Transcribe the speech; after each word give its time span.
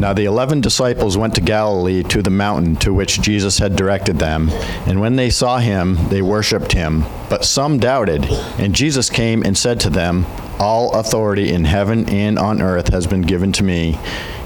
Now 0.00 0.14
the 0.14 0.24
eleven 0.24 0.62
disciples 0.62 1.18
went 1.18 1.34
to 1.34 1.42
Galilee 1.42 2.02
to 2.04 2.22
the 2.22 2.30
mountain 2.30 2.74
to 2.76 2.94
which 2.94 3.20
Jesus 3.20 3.58
had 3.58 3.76
directed 3.76 4.18
them. 4.18 4.48
And 4.86 4.98
when 4.98 5.16
they 5.16 5.28
saw 5.28 5.58
him, 5.58 6.08
they 6.08 6.22
worshipped 6.22 6.72
him. 6.72 7.04
But 7.28 7.44
some 7.44 7.78
doubted. 7.78 8.24
And 8.58 8.74
Jesus 8.74 9.10
came 9.10 9.42
and 9.42 9.58
said 9.58 9.78
to 9.80 9.90
them, 9.90 10.24
All 10.58 10.98
authority 10.98 11.52
in 11.52 11.64
heaven 11.64 12.08
and 12.08 12.38
on 12.38 12.62
earth 12.62 12.88
has 12.94 13.06
been 13.06 13.20
given 13.20 13.52
to 13.52 13.62
me. 13.62 13.98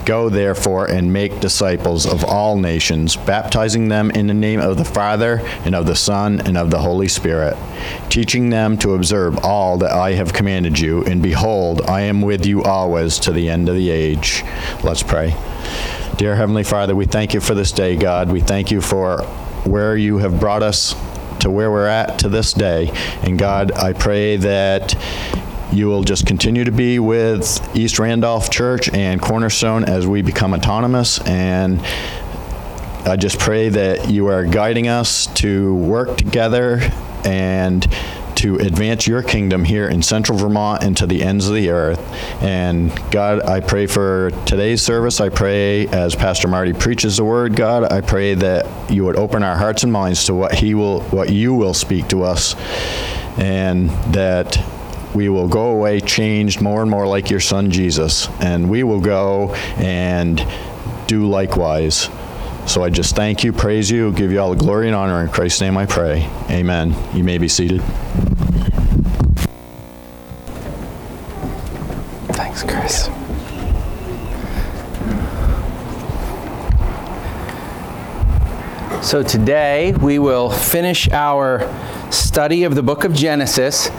Go 0.05 0.29
therefore 0.29 0.87
and 0.87 1.13
make 1.13 1.41
disciples 1.41 2.07
of 2.07 2.25
all 2.25 2.59
nations, 2.59 3.17
baptizing 3.17 3.89
them 3.89 4.11
in 4.11 4.27
the 4.27 4.35
name 4.35 4.61
of 4.61 4.77
the 4.77 4.85
Father, 4.85 5.41
and 5.65 5.75
of 5.75 5.87
the 5.87 5.97
Son, 5.97 6.41
and 6.41 6.59
of 6.59 6.71
the 6.71 6.79
Holy 6.79 7.09
Spirit, 7.09 7.57
teaching 8.11 8.51
them 8.51 8.77
to 8.79 8.95
observe 8.95 9.39
all 9.45 9.79
that 9.79 9.93
I 9.93 10.13
have 10.13 10.33
commanded 10.33 10.79
you. 10.79 11.05
And 11.05 11.23
behold, 11.23 11.83
I 11.83 12.03
am 12.03 12.21
with 12.21 12.45
you 12.45 12.63
always 12.63 13.19
to 13.21 13.33
the 13.33 13.49
end 13.49 13.69
of 13.69 13.77
the 13.77 13.91
age. 13.91 14.43
Let's 14.83 15.03
pray. 15.03 15.35
Dear 16.17 16.37
Heavenly 16.37 16.65
Father, 16.65 16.95
we 16.95 17.07
thank 17.07 17.35
you 17.35 17.41
for 17.41 17.55
this 17.55 17.73
day, 17.73 17.97
God. 17.97 18.31
We 18.31 18.41
thank 18.41 18.71
you 18.71 18.81
for 18.81 19.23
where 19.65 19.97
you 19.97 20.19
have 20.19 20.39
brought 20.39 20.63
us 20.63 20.95
to 21.41 21.51
where 21.51 21.71
we're 21.71 21.87
at 21.87 22.19
to 22.21 22.29
this 22.29 22.53
day. 22.53 22.91
And 23.23 23.39
God, 23.39 23.73
I 23.73 23.95
pray 23.95 24.37
that 24.37 24.95
you 25.75 25.89
will 25.89 26.05
just 26.05 26.25
continue 26.25 26.63
to 26.63 26.71
be 26.71 27.01
with 27.01 27.77
East 27.77 27.99
Randolph 27.99 28.49
Church 28.49 28.89
and 28.95 29.21
Cornerstone 29.21 29.85
as 29.85 30.07
we 30.07 30.23
become 30.23 30.55
autonomous. 30.55 31.21
And 31.27 31.81
I 33.05 33.17
just 33.17 33.41
pray 33.41 33.71
that 33.71 34.09
you 34.09 34.29
are 34.29 34.45
guiding 34.45 34.87
us 34.87 35.27
to 35.35 35.75
work 35.75 36.17
together 36.17 36.81
and 37.25 37.85
to 38.37 38.57
advance 38.57 39.07
your 39.07 39.23
kingdom 39.23 39.65
here 39.65 39.89
in 39.89 40.03
central 40.03 40.39
Vermont 40.39 40.85
and 40.85 40.97
to 40.97 41.07
the 41.07 41.23
ends 41.23 41.49
of 41.49 41.55
the 41.55 41.71
earth. 41.71 41.99
And 42.43 42.93
God, 43.11 43.43
I 43.43 43.61
pray 43.61 43.87
for 43.87 44.31
today's 44.47 44.81
service. 44.81 45.21
I 45.21 45.29
pray 45.29 45.89
as 45.89 46.15
Pastor 46.15 46.47
Marty 46.47 46.73
preaches 46.73 47.17
the 47.17 47.25
word, 47.25 47.57
God, 47.57 47.93
I 47.93 48.01
pray 48.01 48.35
that 48.35 48.91
you 48.91 49.05
would 49.05 49.17
open 49.17 49.43
our 49.43 49.57
hearts 49.57 49.83
and 49.83 49.93
minds 49.93 50.27
to 50.27 50.35
what 50.35 50.55
he 50.55 50.75
will 50.75 51.01
what 51.05 51.31
you 51.31 51.55
will 51.55 51.75
speak 51.75 52.09
to 52.09 52.23
us 52.23 52.55
and 53.39 53.91
that 54.13 54.57
we 55.15 55.29
will 55.29 55.49
go 55.49 55.69
away 55.69 56.01
changed 56.01 56.61
more 56.61 56.83
and 56.83 56.91
more 56.91 57.07
like 57.07 57.31
your 57.31 57.41
son 57.41 57.71
Jesus, 57.71 58.29
and 58.41 58.69
we 58.69 58.83
will 58.83 59.01
go 59.01 59.55
and 59.77 60.45
do 61.07 61.27
likewise. 61.27 62.09
So 62.67 62.83
I 62.83 62.91
just 62.91 63.15
thank 63.15 63.45
you, 63.45 63.53
praise 63.53 63.91
you, 63.91 64.11
give 64.13 64.33
you 64.33 64.41
all 64.41 64.51
the 64.51 64.57
glory 64.57 64.87
and 64.87 64.97
honor. 64.97 65.23
In 65.23 65.29
Christ's 65.29 65.61
name 65.61 65.77
I 65.77 65.87
pray. 65.87 66.29
Amen. 66.51 66.95
You 67.15 67.23
may 67.23 67.39
be 67.39 67.47
seated. 67.47 67.83
Thanks, 72.33 72.63
Chris. 72.63 73.11
So 79.07 79.23
today 79.23 79.93
we 79.93 80.19
will 80.19 80.49
finish 80.49 81.11
our 81.11 81.71
study 82.11 82.65
of 82.65 82.75
the 82.75 82.83
book 82.83 83.05
of 83.05 83.13
Genesis. 83.13 83.91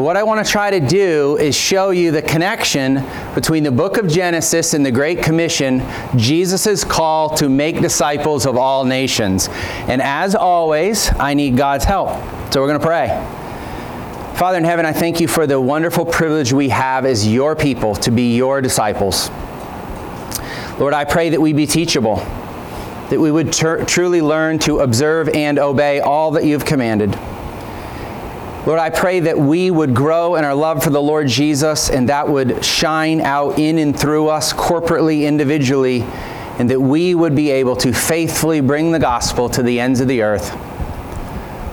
What 0.00 0.16
I 0.16 0.22
want 0.22 0.44
to 0.44 0.50
try 0.50 0.70
to 0.70 0.80
do 0.80 1.36
is 1.36 1.54
show 1.54 1.90
you 1.90 2.10
the 2.10 2.22
connection 2.22 3.04
between 3.34 3.64
the 3.64 3.70
book 3.70 3.98
of 3.98 4.08
Genesis 4.08 4.72
and 4.72 4.84
the 4.84 4.90
Great 4.90 5.22
Commission, 5.22 5.82
Jesus' 6.16 6.84
call 6.84 7.36
to 7.36 7.50
make 7.50 7.82
disciples 7.82 8.46
of 8.46 8.56
all 8.56 8.86
nations. 8.86 9.50
And 9.50 10.00
as 10.00 10.34
always, 10.34 11.10
I 11.18 11.34
need 11.34 11.54
God's 11.54 11.84
help. 11.84 12.08
So 12.50 12.62
we're 12.62 12.68
going 12.68 12.80
to 12.80 12.86
pray. 12.86 13.08
Father 14.38 14.56
in 14.56 14.64
heaven, 14.64 14.86
I 14.86 14.92
thank 14.94 15.20
you 15.20 15.28
for 15.28 15.46
the 15.46 15.60
wonderful 15.60 16.06
privilege 16.06 16.50
we 16.50 16.70
have 16.70 17.04
as 17.04 17.28
your 17.28 17.54
people 17.54 17.94
to 17.96 18.10
be 18.10 18.34
your 18.34 18.62
disciples. 18.62 19.28
Lord, 20.78 20.94
I 20.94 21.04
pray 21.04 21.28
that 21.28 21.40
we 21.42 21.52
be 21.52 21.66
teachable, 21.66 22.16
that 23.10 23.20
we 23.20 23.30
would 23.30 23.52
tr- 23.52 23.84
truly 23.84 24.22
learn 24.22 24.60
to 24.60 24.78
observe 24.78 25.28
and 25.28 25.58
obey 25.58 26.00
all 26.00 26.30
that 26.30 26.44
you've 26.44 26.64
commanded. 26.64 27.18
Lord, 28.66 28.78
I 28.78 28.90
pray 28.90 29.20
that 29.20 29.38
we 29.38 29.70
would 29.70 29.94
grow 29.94 30.34
in 30.34 30.44
our 30.44 30.54
love 30.54 30.84
for 30.84 30.90
the 30.90 31.00
Lord 31.00 31.28
Jesus 31.28 31.88
and 31.88 32.10
that 32.10 32.28
would 32.28 32.62
shine 32.62 33.22
out 33.22 33.58
in 33.58 33.78
and 33.78 33.98
through 33.98 34.28
us 34.28 34.52
corporately, 34.52 35.22
individually, 35.22 36.02
and 36.02 36.68
that 36.68 36.78
we 36.78 37.14
would 37.14 37.34
be 37.34 37.50
able 37.50 37.74
to 37.76 37.90
faithfully 37.90 38.60
bring 38.60 38.92
the 38.92 38.98
gospel 38.98 39.48
to 39.48 39.62
the 39.62 39.80
ends 39.80 40.00
of 40.00 40.08
the 40.08 40.20
earth. 40.20 40.52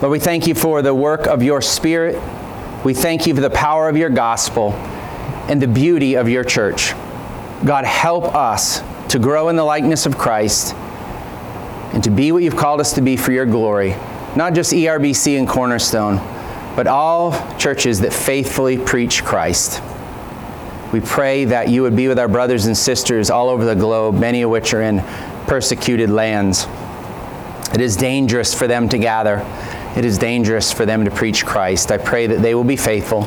Lord, 0.01 0.13
we 0.13 0.19
thank 0.19 0.47
you 0.47 0.55
for 0.55 0.81
the 0.81 0.95
work 0.95 1.27
of 1.27 1.43
your 1.43 1.61
Spirit. 1.61 2.21
We 2.85 2.93
thank 2.93 3.27
you 3.27 3.35
for 3.35 3.41
the 3.41 3.49
power 3.49 3.89
of 3.89 3.97
your 3.97 4.09
gospel 4.09 4.71
and 5.49 5.61
the 5.61 5.67
beauty 5.67 6.15
of 6.15 6.29
your 6.29 6.45
church. 6.45 6.93
God, 7.65 7.83
help 7.83 8.33
us 8.33 8.81
to 9.09 9.19
grow 9.19 9.49
in 9.49 9.57
the 9.57 9.65
likeness 9.65 10.05
of 10.05 10.17
Christ 10.17 10.73
and 11.93 12.01
to 12.05 12.09
be 12.09 12.31
what 12.31 12.43
you've 12.43 12.55
called 12.55 12.79
us 12.79 12.93
to 12.93 13.01
be 13.01 13.17
for 13.17 13.33
your 13.33 13.45
glory, 13.45 13.97
not 14.37 14.53
just 14.53 14.71
ERBC 14.71 15.37
and 15.37 15.49
Cornerstone 15.49 16.36
but 16.77 16.85
all 16.85 17.31
churches 17.57 18.01
that 18.01 18.13
faithfully 18.13 18.77
preach 18.77 19.25
Christ. 19.25 19.81
We 20.93 21.01
pray 21.01 21.45
that 21.45 21.69
you 21.69 21.81
would 21.81 21.95
be 21.95 22.07
with 22.07 22.19
our 22.19 22.27
brothers 22.27 22.67
and 22.67 22.77
sisters 22.77 23.31
all 23.31 23.49
over 23.49 23.65
the 23.65 23.73
globe, 23.73 24.19
many 24.19 24.43
of 24.43 24.51
which 24.51 24.75
are 24.75 24.83
in 24.83 25.01
persecuted 25.47 26.11
lands. 26.11 26.67
It 27.73 27.81
is 27.81 27.97
dangerous 27.97 28.53
for 28.53 28.67
them 28.67 28.89
to 28.89 28.99
gather. 28.99 29.43
It 29.97 30.05
is 30.05 30.19
dangerous 30.19 30.71
for 30.71 30.85
them 30.85 31.03
to 31.05 31.09
preach 31.09 31.47
Christ. 31.47 31.91
I 31.91 31.97
pray 31.97 32.27
that 32.27 32.43
they 32.43 32.53
will 32.53 32.63
be 32.63 32.77
faithful 32.77 33.23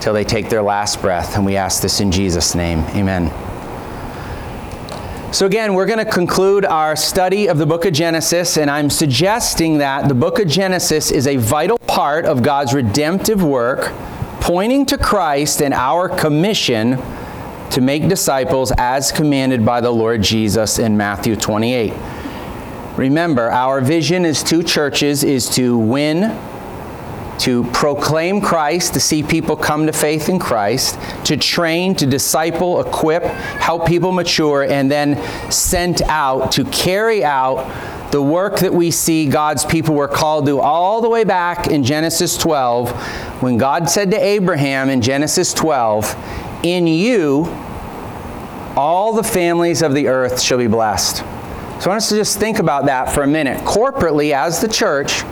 till 0.00 0.14
they 0.14 0.24
take 0.24 0.48
their 0.48 0.62
last 0.62 1.02
breath, 1.02 1.34
and 1.34 1.44
we 1.44 1.56
ask 1.56 1.82
this 1.82 1.98
in 1.98 2.12
Jesus' 2.12 2.54
name. 2.54 2.78
Amen. 2.90 3.43
So, 5.34 5.46
again, 5.46 5.74
we're 5.74 5.86
going 5.86 5.98
to 5.98 6.04
conclude 6.04 6.64
our 6.64 6.94
study 6.94 7.48
of 7.48 7.58
the 7.58 7.66
book 7.66 7.86
of 7.86 7.92
Genesis, 7.92 8.56
and 8.56 8.70
I'm 8.70 8.88
suggesting 8.88 9.78
that 9.78 10.06
the 10.06 10.14
book 10.14 10.38
of 10.38 10.46
Genesis 10.46 11.10
is 11.10 11.26
a 11.26 11.34
vital 11.38 11.76
part 11.76 12.24
of 12.24 12.44
God's 12.44 12.72
redemptive 12.72 13.42
work, 13.42 13.92
pointing 14.40 14.86
to 14.86 14.96
Christ 14.96 15.60
and 15.60 15.74
our 15.74 16.08
commission 16.08 16.98
to 17.72 17.80
make 17.80 18.06
disciples 18.08 18.72
as 18.78 19.10
commanded 19.10 19.66
by 19.66 19.80
the 19.80 19.90
Lord 19.90 20.22
Jesus 20.22 20.78
in 20.78 20.96
Matthew 20.96 21.34
28. 21.34 21.92
Remember, 22.96 23.50
our 23.50 23.80
vision 23.80 24.24
as 24.24 24.40
two 24.40 24.62
churches 24.62 25.24
is 25.24 25.50
to 25.56 25.76
win 25.76 26.30
to 27.40 27.64
proclaim 27.72 28.40
Christ, 28.40 28.94
to 28.94 29.00
see 29.00 29.22
people 29.22 29.56
come 29.56 29.86
to 29.86 29.92
faith 29.92 30.28
in 30.28 30.38
Christ, 30.38 30.98
to 31.24 31.36
train, 31.36 31.94
to 31.96 32.06
disciple, 32.06 32.80
equip, 32.80 33.22
help 33.22 33.86
people 33.86 34.12
mature, 34.12 34.64
and 34.64 34.90
then 34.90 35.20
sent 35.50 36.02
out 36.02 36.52
to 36.52 36.64
carry 36.66 37.24
out 37.24 38.10
the 38.12 38.22
work 38.22 38.60
that 38.60 38.72
we 38.72 38.92
see 38.92 39.26
God's 39.26 39.64
people 39.64 39.96
were 39.96 40.06
called 40.06 40.46
to 40.46 40.60
all 40.60 41.00
the 41.00 41.08
way 41.08 41.24
back 41.24 41.66
in 41.66 41.82
Genesis 41.82 42.36
12, 42.36 42.92
when 43.42 43.58
God 43.58 43.90
said 43.90 44.12
to 44.12 44.16
Abraham 44.16 44.88
in 44.88 45.02
Genesis 45.02 45.52
12, 45.52 46.14
In 46.62 46.86
you, 46.86 47.46
all 48.76 49.14
the 49.14 49.24
families 49.24 49.82
of 49.82 49.94
the 49.94 50.06
earth 50.06 50.40
shall 50.40 50.58
be 50.58 50.68
blessed. 50.68 51.16
So 51.16 51.24
I 51.24 51.88
want 51.88 51.96
us 51.96 52.08
to 52.10 52.14
just 52.14 52.38
think 52.38 52.60
about 52.60 52.86
that 52.86 53.12
for 53.12 53.24
a 53.24 53.26
minute. 53.26 53.58
Corporately, 53.64 54.32
as 54.32 54.60
the 54.60 54.68
church, 54.68 55.24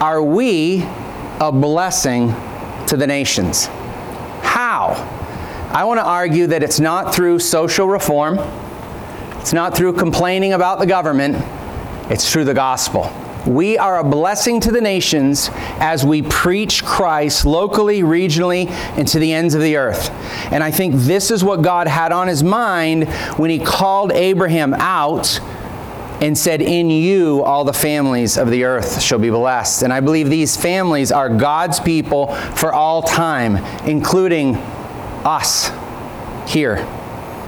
are 0.00 0.22
we 0.22 0.88
a 1.42 1.50
blessing 1.50 2.28
to 2.86 2.96
the 2.96 3.04
nations. 3.04 3.66
How? 4.42 4.94
I 5.72 5.82
want 5.82 5.98
to 5.98 6.04
argue 6.04 6.46
that 6.46 6.62
it's 6.62 6.78
not 6.78 7.12
through 7.12 7.40
social 7.40 7.88
reform, 7.88 8.38
it's 9.40 9.52
not 9.52 9.76
through 9.76 9.94
complaining 9.94 10.52
about 10.52 10.78
the 10.78 10.86
government, 10.86 11.36
it's 12.08 12.32
through 12.32 12.44
the 12.44 12.54
gospel. 12.54 13.12
We 13.44 13.76
are 13.76 13.98
a 13.98 14.04
blessing 14.04 14.60
to 14.60 14.70
the 14.70 14.80
nations 14.80 15.50
as 15.80 16.06
we 16.06 16.22
preach 16.22 16.84
Christ 16.84 17.44
locally, 17.44 18.02
regionally, 18.02 18.68
and 18.96 19.08
to 19.08 19.18
the 19.18 19.32
ends 19.32 19.54
of 19.54 19.62
the 19.62 19.78
earth. 19.78 20.10
And 20.52 20.62
I 20.62 20.70
think 20.70 20.94
this 20.94 21.32
is 21.32 21.42
what 21.42 21.60
God 21.60 21.88
had 21.88 22.12
on 22.12 22.28
his 22.28 22.44
mind 22.44 23.08
when 23.36 23.50
he 23.50 23.58
called 23.58 24.12
Abraham 24.12 24.74
out 24.74 25.40
and 26.22 26.38
said, 26.38 26.62
In 26.62 26.88
you 26.88 27.42
all 27.42 27.64
the 27.64 27.72
families 27.72 28.38
of 28.38 28.48
the 28.48 28.62
earth 28.62 29.02
shall 29.02 29.18
be 29.18 29.28
blessed. 29.28 29.82
And 29.82 29.92
I 29.92 29.98
believe 29.98 30.30
these 30.30 30.56
families 30.56 31.10
are 31.10 31.28
God's 31.28 31.80
people 31.80 32.28
for 32.54 32.72
all 32.72 33.02
time, 33.02 33.56
including 33.86 34.54
us 35.24 35.70
here. 36.48 36.86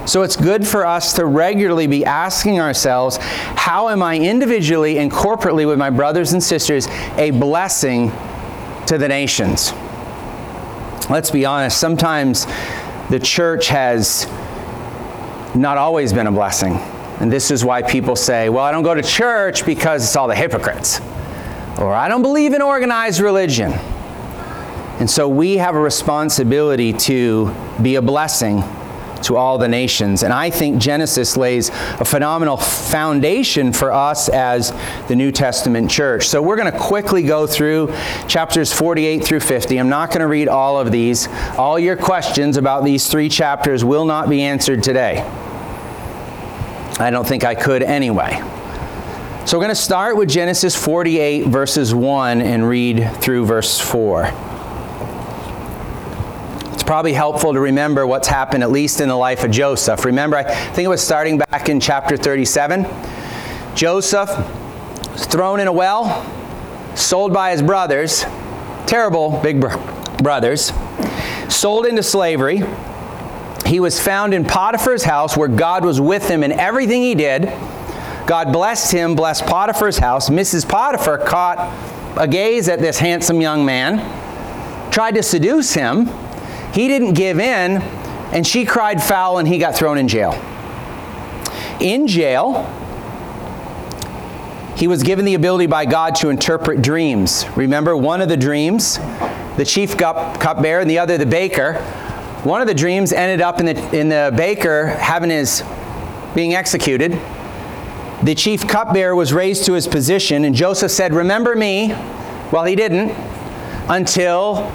So 0.07 0.23
it's 0.23 0.37
good 0.37 0.67
for 0.67 0.85
us 0.85 1.15
to 1.15 1.25
regularly 1.25 1.87
be 1.87 2.05
asking 2.05 2.61
ourselves, 2.61 3.17
how 3.21 3.89
am 3.89 4.03
I 4.03 4.19
individually 4.19 4.99
and 4.99 5.11
corporately 5.11 5.67
with 5.67 5.79
my 5.79 5.89
brothers 5.89 6.33
and 6.33 6.43
sisters 6.43 6.89
a 7.17 7.31
blessing 7.31 8.11
to 8.87 8.99
the 8.99 9.09
nations? 9.09 9.73
Let's 11.09 11.31
be 11.31 11.45
honest, 11.45 11.79
sometimes 11.79 12.47
the 13.09 13.21
church 13.21 13.69
has 13.69 14.27
not 15.55 15.79
always 15.79 16.13
been 16.13 16.27
a 16.27 16.33
blessing. 16.33 16.81
And 17.21 17.33
this 17.33 17.51
is 17.51 17.65
why 17.65 17.83
people 17.83 18.17
say, 18.17 18.49
well, 18.49 18.65
I 18.65 18.73
don't 18.73 18.83
go 18.83 18.95
to 18.95 19.03
church 19.03 19.65
because 19.65 20.05
it's 20.05 20.17
all 20.17 20.29
the 20.29 20.35
hypocrites. 20.35 21.01
Or 21.79 21.93
I 21.93 22.09
don't 22.09 22.23
believe 22.23 22.55
in 22.55 22.63
organized 22.63 23.21
religion. 23.21 23.73
And 23.73 25.11
so 25.11 25.29
we 25.29 25.57
have 25.57 25.75
a 25.75 25.81
responsibility 25.81 26.93
to 26.93 27.55
be 27.83 27.97
a 27.97 28.03
blessing 28.03 28.63
to 29.25 29.37
all 29.37 29.59
the 29.59 29.69
nations. 29.69 30.23
And 30.23 30.33
I 30.33 30.51
think 30.51 30.81
Genesis 30.81 31.37
lays 31.37 31.71
a 31.71 32.05
phenomenal 32.05 32.57
foundation 32.57 33.73
for 33.73 33.93
us 33.93 34.29
as 34.29 34.73
the 35.09 35.17
New 35.17 35.33
Testament 35.33 35.91
church. 35.91 36.29
So 36.29 36.43
we're 36.43 36.57
going 36.57 36.71
to 36.71 36.79
quickly 36.79 37.23
go 37.23 37.47
through 37.47 37.93
chapters 38.29 38.73
48 38.73 39.25
through 39.25 39.41
50. 39.41 39.79
I'm 39.79 39.89
not 39.89 40.11
going 40.11 40.21
to 40.21 40.27
read 40.27 40.49
all 40.49 40.79
of 40.79 40.93
these. 40.93 41.29
All 41.57 41.79
your 41.79 41.97
questions 41.97 42.57
about 42.57 42.85
these 42.85 43.09
three 43.09 43.29
chapters 43.29 43.85
will 43.85 44.05
not 44.05 44.29
be 44.29 44.43
answered 44.43 44.83
today. 44.83 45.29
I 46.99 47.11
don't 47.11 47.27
think 47.27 47.45
I 47.45 47.57
could 47.57 47.83
anyway. 47.83 48.41
So 49.47 49.59
we're 49.59 49.65
going 49.65 49.69
to 49.69 49.75
start 49.75 50.17
with 50.17 50.29
Genesis 50.29 50.77
48, 50.77 51.49
verses 51.49 51.93
1, 51.93 52.41
and 52.41 52.67
read 52.69 53.11
through 53.17 53.45
verse 53.47 53.81
4 53.81 54.31
It's 56.73 56.85
probably 56.85 57.13
helpful 57.13 57.53
to 57.53 57.61
remember 57.61 58.07
what's 58.07 58.29
happened, 58.29 58.63
at 58.63 58.71
least 58.71 59.01
in 59.01 59.09
the 59.09 59.17
life 59.17 59.43
of 59.43 59.51
Joseph. 59.51 60.05
Remember, 60.05 60.37
I 60.37 60.45
think 60.45 60.87
it 60.87 60.89
was 60.89 61.03
starting 61.03 61.39
back 61.39 61.69
in 61.69 61.81
chapter 61.81 62.17
37. 62.17 62.87
Joseph 63.75 64.31
was 65.11 65.27
thrown 65.27 65.59
in 65.59 65.67
a 65.67 65.73
well, 65.73 66.25
sold 66.95 67.33
by 67.33 67.51
his 67.51 67.61
brothers, 67.61 68.25
terrible 68.87 69.41
big 69.43 69.61
brothers, 70.23 70.73
sold 71.49 71.87
into 71.87 72.05
slavery. 72.05 72.63
He 73.67 73.81
was 73.81 74.01
found 74.01 74.35
in 74.35 74.45
Potiphar's 74.45 75.05
house 75.05 75.37
where 75.37 75.49
God 75.49 75.85
was 75.85 76.01
with 76.01 76.29
him 76.29 76.43
in 76.43 76.53
everything 76.53 77.03
he 77.03 77.15
did. 77.15 77.45
God 78.27 78.53
blessed 78.53 78.93
him, 78.93 79.15
blessed 79.15 79.47
Potiphar's 79.47 79.99
house. 79.99 80.29
Mrs. 80.31 80.69
Potiphar 80.69 81.19
caught 81.19 81.59
a 82.19 82.29
gaze 82.29 82.69
at 82.69 82.79
this 82.79 82.99
handsome 82.99 83.41
young 83.41 83.65
man, 83.65 83.99
tried 84.91 85.15
to 85.17 85.23
seduce 85.23 85.75
him, 85.75 86.09
he 86.73 86.89
didn't 86.89 87.15
give 87.15 87.39
in, 87.39 87.83
and 88.33 88.47
she 88.47 88.65
cried 88.65 89.03
foul, 89.03 89.39
and 89.39 89.47
he 89.47 89.59
got 89.59 89.77
thrown 89.77 89.97
in 89.97 90.09
jail. 90.09 90.33
In 91.81 92.07
jail, 92.07 92.65
he 94.77 94.89
was 94.89 95.03
given 95.03 95.25
the 95.25 95.35
ability 95.35 95.67
by 95.67 95.85
God 95.85 96.17
to 96.17 96.31
interpret 96.31 96.83
dreams. 96.83 97.45
Remember, 97.57 97.97
one 97.97 98.21
of 98.21 98.29
the 98.29 98.37
dreams, 98.37 98.99
the 99.57 99.65
chief 99.65 99.97
cupbearer, 99.97 100.81
and 100.81 100.91
the 100.91 100.99
other, 100.99 101.17
the 101.17 101.27
baker. 101.27 101.75
One 102.45 102.61
of 102.61 102.67
the 102.67 102.75
dreams 102.75 103.11
ended 103.11 103.41
up 103.41 103.59
in 103.59 103.67
the, 103.67 103.99
in 103.99 104.11
the 104.11 104.31
baker 104.37 104.89
having 104.89 105.31
his 105.31 105.65
being 106.35 106.55
executed. 106.55 107.19
The 108.23 108.35
chief 108.35 108.69
cupbearer 108.69 109.15
was 109.15 109.33
raised 109.33 109.65
to 109.65 109.73
his 109.73 109.89
position, 109.89 110.45
and 110.45 110.55
Joseph 110.55 110.91
said, 110.91 111.15
Remember 111.15 111.57
me. 111.57 111.89
Well, 112.53 112.65
he 112.65 112.77
didn't 112.77 113.11
until 113.89 114.71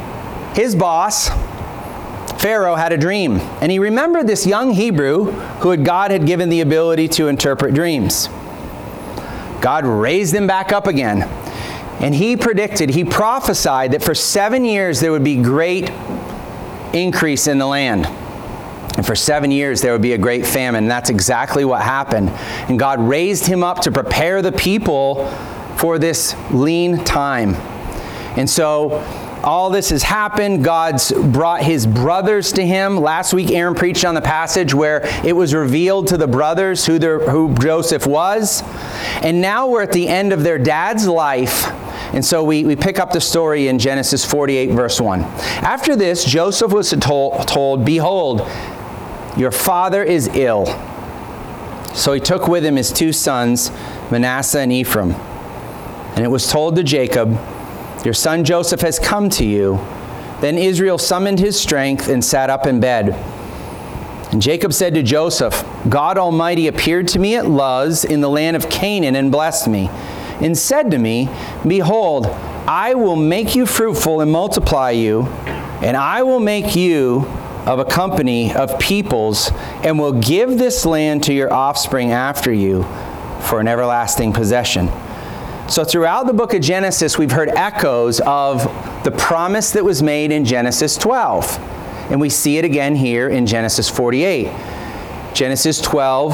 his 0.55 0.75
boss, 0.75 1.29
Pharaoh 2.41 2.75
had 2.75 2.91
a 2.91 2.97
dream, 2.97 3.37
and 3.61 3.71
he 3.71 3.77
remembered 3.77 4.25
this 4.25 4.47
young 4.47 4.71
Hebrew 4.71 5.31
who 5.61 5.69
had, 5.69 5.85
God 5.85 6.09
had 6.09 6.25
given 6.25 6.49
the 6.49 6.61
ability 6.61 7.07
to 7.09 7.27
interpret 7.27 7.75
dreams. 7.75 8.29
God 9.61 9.85
raised 9.85 10.33
him 10.33 10.47
back 10.47 10.71
up 10.71 10.87
again, 10.87 11.23
and 12.01 12.15
he 12.15 12.35
predicted, 12.35 12.89
he 12.89 13.03
prophesied 13.03 13.91
that 13.91 14.01
for 14.01 14.15
seven 14.15 14.65
years 14.65 15.01
there 15.01 15.11
would 15.11 15.23
be 15.23 15.35
great 15.35 15.91
increase 16.93 17.47
in 17.47 17.57
the 17.57 17.67
land. 17.67 18.05
And 18.97 19.05
for 19.05 19.15
seven 19.15 19.51
years 19.51 19.81
there 19.81 19.93
would 19.93 20.01
be 20.01 20.13
a 20.13 20.17
great 20.17 20.45
famine. 20.45 20.85
And 20.85 20.91
that's 20.91 21.09
exactly 21.09 21.63
what 21.65 21.81
happened. 21.81 22.29
And 22.69 22.77
God 22.77 22.99
raised 22.99 23.45
him 23.45 23.63
up 23.63 23.81
to 23.81 23.91
prepare 23.91 24.41
the 24.41 24.51
people 24.51 25.27
for 25.77 25.97
this 25.97 26.35
lean 26.51 27.03
time. 27.05 27.55
And 28.35 28.49
so 28.49 28.99
all 29.43 29.69
this 29.69 29.89
has 29.89 30.03
happened. 30.03 30.63
God's 30.63 31.11
brought 31.11 31.61
his 31.63 31.87
brothers 31.87 32.51
to 32.53 32.65
him. 32.65 32.97
Last 32.97 33.33
week, 33.33 33.51
Aaron 33.51 33.75
preached 33.75 34.03
on 34.03 34.15
the 34.15 34.21
passage 34.21 34.73
where 34.73 35.01
it 35.25 35.33
was 35.33 35.53
revealed 35.53 36.07
to 36.07 36.17
the 36.17 36.27
brothers 36.27 36.85
who, 36.85 36.99
who 36.99 37.55
Joseph 37.55 38.05
was. 38.05 38.61
And 39.23 39.41
now 39.41 39.67
we're 39.67 39.83
at 39.83 39.93
the 39.93 40.07
end 40.07 40.33
of 40.33 40.43
their 40.43 40.59
dad's 40.59 41.07
life. 41.07 41.67
And 42.13 42.25
so 42.25 42.43
we, 42.43 42.63
we 42.63 42.75
pick 42.75 42.99
up 42.99 43.11
the 43.11 43.21
story 43.21 43.67
in 43.67 43.77
Genesis 43.77 44.25
48, 44.25 44.71
verse 44.71 44.99
1. 44.99 45.21
After 45.21 45.95
this, 45.95 46.25
Joseph 46.25 46.71
was 46.71 46.89
told, 46.91 47.47
told, 47.47 47.85
Behold, 47.85 48.41
your 49.37 49.51
father 49.51 50.03
is 50.03 50.27
ill. 50.29 50.65
So 51.93 52.13
he 52.13 52.19
took 52.19 52.47
with 52.47 52.65
him 52.65 52.75
his 52.75 52.91
two 52.91 53.13
sons, 53.13 53.71
Manasseh 54.11 54.59
and 54.59 54.71
Ephraim. 54.71 55.11
And 55.11 56.25
it 56.25 56.29
was 56.29 56.49
told 56.51 56.75
to 56.75 56.83
Jacob, 56.83 57.37
your 58.03 58.13
son 58.13 58.43
Joseph 58.43 58.81
has 58.81 58.97
come 58.97 59.29
to 59.31 59.45
you. 59.45 59.79
Then 60.41 60.57
Israel 60.57 60.97
summoned 60.97 61.39
his 61.39 61.59
strength 61.59 62.07
and 62.07 62.23
sat 62.23 62.49
up 62.49 62.65
in 62.65 62.79
bed. 62.79 63.09
And 64.31 64.41
Jacob 64.41 64.73
said 64.73 64.93
to 64.93 65.03
Joseph, 65.03 65.65
God 65.89 66.17
Almighty 66.17 66.67
appeared 66.67 67.07
to 67.09 67.19
me 67.19 67.35
at 67.35 67.47
Luz 67.47 68.05
in 68.05 68.21
the 68.21 68.29
land 68.29 68.55
of 68.55 68.69
Canaan 68.69 69.15
and 69.15 69.31
blessed 69.31 69.67
me, 69.67 69.89
and 70.41 70.57
said 70.57 70.91
to 70.91 70.97
me, 70.97 71.29
Behold, 71.67 72.27
I 72.67 72.93
will 72.93 73.15
make 73.15 73.55
you 73.55 73.65
fruitful 73.65 74.21
and 74.21 74.31
multiply 74.31 74.91
you, 74.91 75.25
and 75.81 75.97
I 75.97 76.23
will 76.23 76.39
make 76.39 76.75
you 76.75 77.25
of 77.65 77.79
a 77.79 77.85
company 77.85 78.53
of 78.53 78.79
peoples, 78.79 79.51
and 79.83 79.99
will 79.99 80.13
give 80.13 80.57
this 80.57 80.85
land 80.85 81.23
to 81.23 81.33
your 81.33 81.53
offspring 81.53 82.11
after 82.11 82.51
you 82.51 82.83
for 83.41 83.59
an 83.59 83.67
everlasting 83.67 84.33
possession. 84.33 84.89
So, 85.67 85.83
throughout 85.83 86.25
the 86.25 86.33
book 86.33 86.55
of 86.55 86.61
Genesis, 86.61 87.17
we've 87.17 87.31
heard 87.31 87.49
echoes 87.49 88.19
of 88.21 88.63
the 89.03 89.11
promise 89.11 89.71
that 89.73 89.85
was 89.85 90.01
made 90.01 90.31
in 90.31 90.45
Genesis 90.45 90.97
12. 90.97 91.59
And 92.09 92.19
we 92.19 92.29
see 92.29 92.57
it 92.57 92.65
again 92.65 92.95
here 92.95 93.29
in 93.29 93.45
Genesis 93.45 93.87
48. 93.87 94.51
Genesis 95.35 95.79
12, 95.79 96.33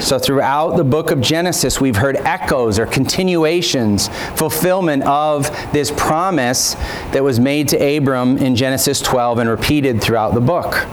So, 0.00 0.18
throughout 0.18 0.76
the 0.76 0.84
book 0.84 1.10
of 1.10 1.20
Genesis, 1.22 1.80
we've 1.80 1.96
heard 1.96 2.16
echoes 2.16 2.78
or 2.78 2.84
continuations, 2.84 4.08
fulfillment 4.36 5.02
of 5.04 5.50
this 5.72 5.90
promise 5.90 6.74
that 7.12 7.24
was 7.24 7.40
made 7.40 7.68
to 7.68 7.96
Abram 7.96 8.36
in 8.36 8.54
Genesis 8.54 9.00
12 9.00 9.38
and 9.38 9.48
repeated 9.48 10.02
throughout 10.02 10.34
the 10.34 10.42
book. 10.42 10.86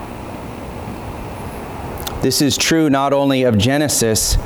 This 2.22 2.40
is 2.40 2.56
true 2.56 2.88
not 2.88 3.12
only 3.12 3.42
of 3.42 3.58
Genesis, 3.58 4.38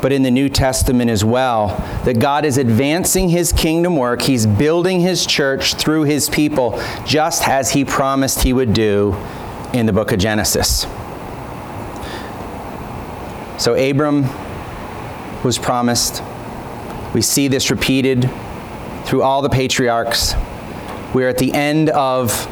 but 0.00 0.12
in 0.12 0.22
the 0.22 0.30
New 0.30 0.48
Testament 0.48 1.10
as 1.10 1.24
well. 1.24 1.76
That 2.04 2.20
God 2.20 2.44
is 2.44 2.58
advancing 2.58 3.28
his 3.28 3.52
kingdom 3.52 3.96
work, 3.96 4.22
he's 4.22 4.46
building 4.46 5.00
his 5.00 5.26
church 5.26 5.74
through 5.74 6.04
his 6.04 6.30
people, 6.30 6.80
just 7.04 7.48
as 7.48 7.72
he 7.72 7.84
promised 7.84 8.42
he 8.44 8.52
would 8.52 8.72
do 8.72 9.16
in 9.74 9.86
the 9.86 9.92
book 9.92 10.12
of 10.12 10.20
Genesis. 10.20 10.86
So, 13.60 13.74
Abram 13.74 14.22
was 15.44 15.58
promised. 15.58 16.22
We 17.12 17.20
see 17.20 17.46
this 17.46 17.70
repeated 17.70 18.30
through 19.04 19.22
all 19.22 19.42
the 19.42 19.50
patriarchs. 19.50 20.32
We're 21.12 21.28
at 21.28 21.36
the 21.36 21.52
end 21.52 21.90
of 21.90 22.48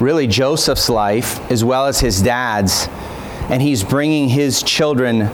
really 0.00 0.26
Joseph's 0.26 0.88
life 0.88 1.38
as 1.50 1.62
well 1.62 1.84
as 1.84 2.00
his 2.00 2.22
dad's, 2.22 2.88
and 3.50 3.60
he's 3.60 3.84
bringing 3.84 4.30
his 4.30 4.62
children 4.62 5.28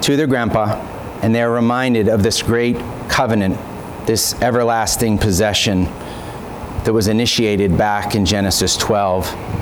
to 0.00 0.16
their 0.16 0.26
grandpa, 0.26 0.76
and 1.20 1.34
they're 1.34 1.50
reminded 1.50 2.08
of 2.08 2.22
this 2.22 2.40
great 2.40 2.78
covenant, 3.10 3.58
this 4.06 4.32
everlasting 4.40 5.18
possession 5.18 5.84
that 6.84 6.94
was 6.94 7.06
initiated 7.06 7.76
back 7.76 8.14
in 8.14 8.24
Genesis 8.24 8.78
12. 8.78 9.57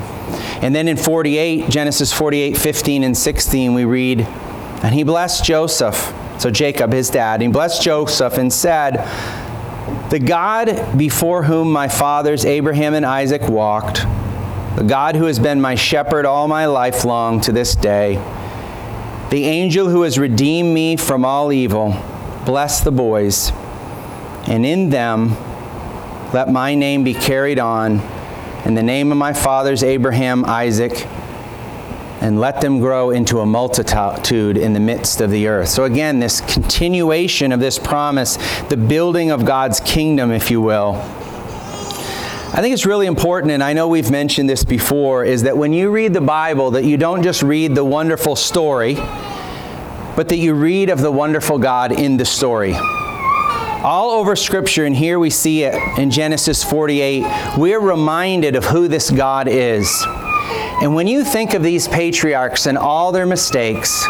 And 0.61 0.75
then 0.75 0.87
in 0.87 0.97
48, 0.97 1.69
Genesis 1.69 2.11
48, 2.11 2.57
15, 2.57 3.03
and 3.03 3.17
16, 3.17 3.73
we 3.73 3.85
read, 3.85 4.21
And 4.21 4.93
he 4.93 5.03
blessed 5.03 5.43
Joseph, 5.43 6.13
so 6.39 6.51
Jacob, 6.51 6.93
his 6.93 7.09
dad, 7.09 7.41
he 7.41 7.47
blessed 7.47 7.81
Joseph 7.81 8.37
and 8.37 8.51
said, 8.51 8.97
The 10.09 10.19
God 10.19 10.97
before 10.97 11.43
whom 11.43 11.71
my 11.71 11.87
fathers 11.87 12.45
Abraham 12.45 12.93
and 12.93 13.05
Isaac 13.05 13.43
walked, 13.43 14.05
the 14.75 14.83
God 14.87 15.15
who 15.15 15.25
has 15.25 15.39
been 15.39 15.59
my 15.59 15.75
shepherd 15.75 16.25
all 16.25 16.47
my 16.47 16.67
life 16.67 17.03
long 17.05 17.41
to 17.41 17.51
this 17.51 17.75
day, 17.75 18.15
the 19.29 19.45
angel 19.45 19.89
who 19.89 20.03
has 20.03 20.17
redeemed 20.17 20.73
me 20.73 20.95
from 20.95 21.25
all 21.25 21.51
evil, 21.51 22.01
bless 22.45 22.81
the 22.81 22.91
boys, 22.91 23.51
and 24.47 24.65
in 24.65 24.89
them 24.89 25.35
let 26.33 26.49
my 26.49 26.75
name 26.75 27.03
be 27.03 27.13
carried 27.13 27.59
on, 27.59 27.99
in 28.65 28.75
the 28.75 28.83
name 28.83 29.11
of 29.11 29.17
my 29.17 29.33
fathers 29.33 29.83
Abraham, 29.83 30.43
Isaac, 30.45 31.07
and 32.21 32.39
let 32.39 32.61
them 32.61 32.79
grow 32.79 33.11
into 33.11 33.39
a 33.39 33.45
multitude 33.45 34.57
in 34.57 34.73
the 34.73 34.79
midst 34.79 35.21
of 35.21 35.29
the 35.29 35.47
earth. 35.47 35.69
So, 35.69 35.83
again, 35.83 36.19
this 36.19 36.41
continuation 36.41 37.51
of 37.51 37.59
this 37.59 37.77
promise, 37.77 38.37
the 38.69 38.77
building 38.77 39.31
of 39.31 39.45
God's 39.45 39.79
kingdom, 39.79 40.31
if 40.31 40.49
you 40.49 40.59
will. 40.59 40.95
I 42.53 42.61
think 42.61 42.73
it's 42.73 42.87
really 42.87 43.05
important, 43.05 43.51
and 43.51 43.63
I 43.63 43.73
know 43.73 43.87
we've 43.87 44.09
mentioned 44.09 44.49
this 44.49 44.63
before, 44.63 45.23
is 45.23 45.43
that 45.43 45.55
when 45.55 45.73
you 45.73 45.91
read 45.91 46.13
the 46.13 46.21
Bible, 46.21 46.71
that 46.71 46.85
you 46.85 46.97
don't 46.97 47.21
just 47.21 47.43
read 47.43 47.75
the 47.75 47.85
wonderful 47.85 48.35
story, 48.35 48.95
but 50.15 50.29
that 50.29 50.37
you 50.37 50.55
read 50.55 50.89
of 50.89 50.99
the 50.99 51.11
wonderful 51.11 51.59
God 51.59 51.91
in 51.91 52.17
the 52.17 52.25
story. 52.25 52.75
All 53.83 54.09
over 54.09 54.35
Scripture, 54.35 54.85
and 54.85 54.95
here 54.95 55.19
we 55.19 55.29
see 55.29 55.63
it 55.63 55.75
in 55.99 56.09
Genesis 56.09 56.63
48, 56.63 57.57
we're 57.57 57.79
reminded 57.79 58.55
of 58.55 58.65
who 58.65 58.87
this 58.87 59.11
God 59.11 59.47
is. 59.47 60.03
And 60.81 60.95
when 60.95 61.05
you 61.05 61.23
think 61.23 61.53
of 61.53 61.61
these 61.61 61.87
patriarchs 61.87 62.65
and 62.65 62.75
all 62.75 63.11
their 63.11 63.27
mistakes, 63.27 64.03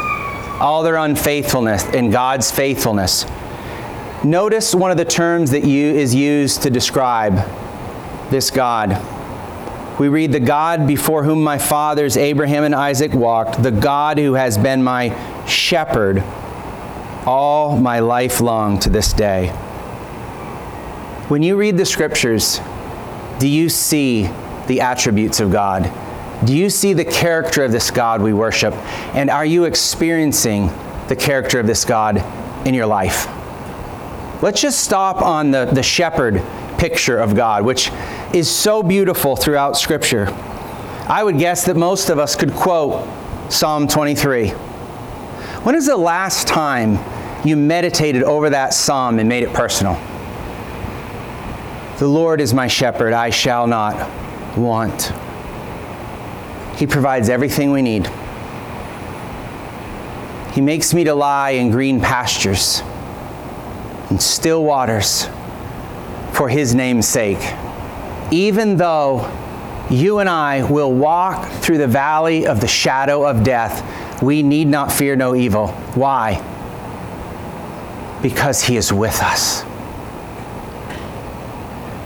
all 0.61 0.83
their 0.83 0.95
unfaithfulness 0.95 1.83
and 1.83 2.13
God's 2.13 2.49
faithfulness, 2.49 3.25
notice 4.23 4.73
one 4.73 4.89
of 4.89 4.97
the 4.97 5.05
terms 5.05 5.51
that 5.51 5.65
you, 5.65 5.93
is 5.93 6.15
used 6.15 6.63
to 6.63 6.69
describe 6.69 7.35
this 8.31 8.49
God. 8.49 8.89
We 9.99 10.07
read, 10.07 10.31
The 10.31 10.39
God 10.39 10.87
before 10.87 11.25
whom 11.25 11.43
my 11.43 11.57
fathers 11.57 12.15
Abraham 12.15 12.63
and 12.63 12.73
Isaac 12.73 13.13
walked, 13.13 13.61
the 13.61 13.71
God 13.71 14.17
who 14.17 14.35
has 14.35 14.57
been 14.57 14.81
my 14.81 15.45
shepherd 15.45 16.23
all 17.27 17.77
my 17.77 17.99
life 17.99 18.39
long 18.39 18.79
to 18.79 18.89
this 18.89 19.11
day. 19.11 19.49
When 21.27 21.43
you 21.43 21.57
read 21.57 21.75
the 21.75 21.85
scriptures, 21.85 22.61
do 23.37 23.49
you 23.49 23.67
see 23.67 24.29
the 24.67 24.79
attributes 24.79 25.41
of 25.41 25.51
God? 25.51 25.91
Do 26.45 26.55
you 26.55 26.69
see 26.69 26.93
the 26.93 27.03
character 27.03 27.65
of 27.65 27.73
this 27.73 27.91
God 27.91 28.21
we 28.21 28.31
worship? 28.31 28.73
And 29.13 29.29
are 29.29 29.45
you 29.45 29.65
experiencing 29.65 30.67
the 31.09 31.17
character 31.17 31.59
of 31.59 31.67
this 31.67 31.83
God 31.83 32.23
in 32.65 32.73
your 32.73 32.85
life? 32.85 33.27
Let's 34.41 34.61
just 34.61 34.79
stop 34.79 35.21
on 35.21 35.51
the, 35.51 35.65
the 35.65 35.83
shepherd 35.83 36.41
picture 36.77 37.17
of 37.17 37.35
God, 37.35 37.65
which 37.65 37.91
is 38.33 38.49
so 38.49 38.81
beautiful 38.81 39.35
throughout 39.35 39.75
Scripture. 39.75 40.27
I 41.09 41.23
would 41.25 41.39
guess 41.39 41.65
that 41.65 41.75
most 41.75 42.09
of 42.09 42.19
us 42.19 42.37
could 42.37 42.53
quote 42.53 43.05
Psalm 43.51 43.89
23. 43.89 44.49
When 44.49 45.75
is 45.75 45.87
the 45.87 45.97
last 45.97 46.47
time 46.47 46.97
you 47.47 47.55
meditated 47.55 48.23
over 48.23 48.49
that 48.49 48.73
psalm 48.73 49.19
and 49.19 49.27
made 49.27 49.43
it 49.43 49.53
personal? 49.53 49.93
The 51.97 52.07
Lord 52.07 52.41
is 52.41 52.53
my 52.53 52.67
shepherd, 52.67 53.13
I 53.13 53.29
shall 53.31 53.65
not 53.65 53.95
want. 54.57 55.11
He 56.77 56.85
provides 56.85 57.27
everything 57.29 57.71
we 57.71 57.81
need. 57.81 58.07
He 60.53 60.61
makes 60.61 60.93
me 60.93 61.03
to 61.05 61.13
lie 61.13 61.51
in 61.51 61.71
green 61.71 61.99
pastures 61.99 62.81
and 64.09 64.21
still 64.21 64.63
waters 64.63 65.27
for 66.33 66.49
His 66.49 66.75
name's 66.75 67.07
sake. 67.07 67.53
Even 68.31 68.77
though 68.77 69.31
you 69.89 70.19
and 70.19 70.29
I 70.29 70.69
will 70.69 70.91
walk 70.91 71.49
through 71.61 71.77
the 71.79 71.87
valley 71.87 72.45
of 72.45 72.59
the 72.59 72.67
shadow 72.67 73.25
of 73.25 73.43
death, 73.43 74.21
we 74.21 74.43
need 74.43 74.67
not 74.67 74.91
fear 74.91 75.15
no 75.15 75.35
evil. 75.35 75.69
Why? 75.95 76.43
Because 78.21 78.63
He 78.63 78.77
is 78.77 78.91
with 78.91 79.21
us. 79.21 79.63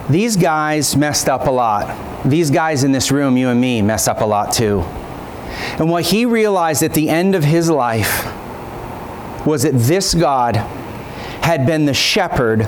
These 0.10 0.36
guys 0.36 0.98
messed 0.98 1.30
up 1.30 1.48
a 1.48 1.52
lot. 1.52 1.98
These 2.26 2.52
guys 2.52 2.84
in 2.84 2.92
this 2.92 3.12
room, 3.12 3.38
you 3.38 3.48
and 3.50 3.62
me, 3.62 3.82
mess 3.82 4.08
up 4.08 4.20
a 4.20 4.26
lot 4.26 4.52
too. 4.52 4.82
And 5.80 5.90
what 5.90 6.04
he 6.04 6.26
realized 6.26 6.84
at 6.84 6.94
the 6.94 7.10
end 7.10 7.34
of 7.34 7.44
his 7.44 7.70
life 7.70 8.26
was 9.46 9.64
that 9.64 9.74
this 9.74 10.14
God 10.14 10.58
had 10.58 11.66
been 11.66 11.86
the 11.86 11.94
shepherd 11.94 12.64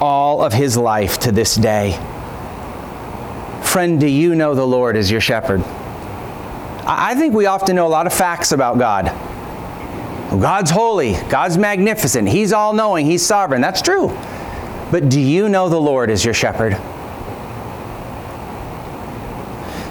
all 0.00 0.42
of 0.42 0.52
his 0.52 0.76
life 0.76 1.18
to 1.20 1.32
this 1.32 1.54
day. 1.54 1.92
Friend, 3.62 4.00
do 4.00 4.06
you 4.06 4.34
know 4.34 4.54
the 4.54 4.66
Lord 4.66 4.96
as 4.96 5.10
your 5.10 5.20
shepherd? 5.20 5.62
I 6.86 7.14
think 7.14 7.34
we 7.34 7.46
often 7.46 7.76
know 7.76 7.86
a 7.86 7.88
lot 7.88 8.06
of 8.06 8.12
facts 8.12 8.52
about 8.52 8.78
God. 8.78 9.12
God's 10.40 10.70
holy, 10.70 11.14
God's 11.28 11.58
magnificent, 11.58 12.28
He's 12.28 12.52
all 12.52 12.72
knowing, 12.72 13.06
He's 13.06 13.24
sovereign. 13.24 13.60
That's 13.60 13.82
true. 13.82 14.08
But 14.90 15.08
do 15.08 15.20
you 15.20 15.48
know 15.48 15.68
the 15.68 15.80
Lord 15.80 16.10
is 16.10 16.24
your 16.24 16.34
shepherd? 16.34 16.76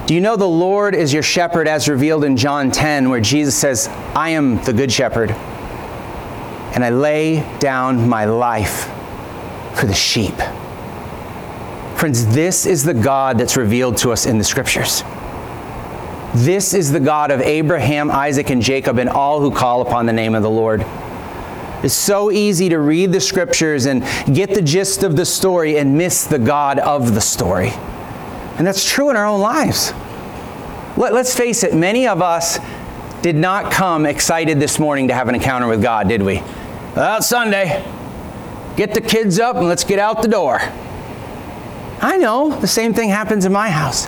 Do 0.05 0.13
you 0.13 0.21
know 0.21 0.35
the 0.35 0.45
Lord 0.45 0.95
is 0.95 1.13
your 1.13 1.23
shepherd 1.23 1.67
as 1.67 1.87
revealed 1.87 2.25
in 2.25 2.35
John 2.35 2.71
10, 2.71 3.09
where 3.09 3.21
Jesus 3.21 3.55
says, 3.55 3.87
I 4.15 4.29
am 4.29 4.61
the 4.63 4.73
good 4.73 4.91
shepherd, 4.91 5.31
and 5.31 6.83
I 6.83 6.89
lay 6.89 7.43
down 7.59 8.09
my 8.09 8.25
life 8.25 8.89
for 9.75 9.85
the 9.85 9.93
sheep? 9.93 10.35
Friends, 11.95 12.27
this 12.35 12.65
is 12.65 12.83
the 12.83 12.93
God 12.93 13.37
that's 13.37 13.55
revealed 13.55 13.97
to 13.97 14.11
us 14.11 14.25
in 14.25 14.37
the 14.37 14.43
scriptures. 14.43 15.03
This 16.35 16.73
is 16.73 16.91
the 16.91 16.99
God 16.99 17.29
of 17.29 17.41
Abraham, 17.41 18.09
Isaac, 18.09 18.49
and 18.49 18.59
Jacob, 18.59 18.97
and 18.97 19.07
all 19.07 19.39
who 19.39 19.51
call 19.51 19.83
upon 19.83 20.07
the 20.07 20.13
name 20.13 20.33
of 20.33 20.41
the 20.41 20.49
Lord. 20.49 20.83
It's 21.83 21.93
so 21.93 22.31
easy 22.31 22.69
to 22.69 22.79
read 22.79 23.11
the 23.11 23.19
scriptures 23.19 23.85
and 23.85 24.03
get 24.33 24.55
the 24.55 24.61
gist 24.61 25.03
of 25.03 25.15
the 25.15 25.27
story 25.27 25.77
and 25.77 25.95
miss 25.95 26.25
the 26.25 26.39
God 26.39 26.79
of 26.79 27.13
the 27.13 27.21
story. 27.21 27.69
And 28.57 28.65
that's 28.65 28.89
true 28.89 29.11
in 29.11 29.15
our 29.15 29.27
own 29.27 29.41
lives. 29.41 29.93
Let, 30.97 31.13
us 31.13 31.35
face 31.37 31.63
it, 31.63 31.75
many 31.75 32.07
of 32.07 32.21
us 32.23 32.57
did 33.21 33.35
not 33.35 33.71
come 33.71 34.07
excited 34.07 34.59
this 34.59 34.79
morning 34.79 35.09
to 35.09 35.13
have 35.13 35.29
an 35.29 35.35
encounter 35.35 35.67
with 35.67 35.83
God, 35.83 36.07
did 36.07 36.23
we? 36.23 36.41
Well, 36.95 37.21
Sunday. 37.21 37.85
Get 38.75 38.95
the 38.95 39.01
kids 39.01 39.39
up 39.39 39.57
and 39.57 39.67
let's 39.67 39.83
get 39.83 39.99
out 39.99 40.23
the 40.23 40.27
door. 40.27 40.61
I 42.01 42.17
know 42.17 42.59
the 42.59 42.67
same 42.67 42.95
thing 42.95 43.09
happens 43.09 43.45
in 43.45 43.51
my 43.51 43.69
house. 43.69 44.07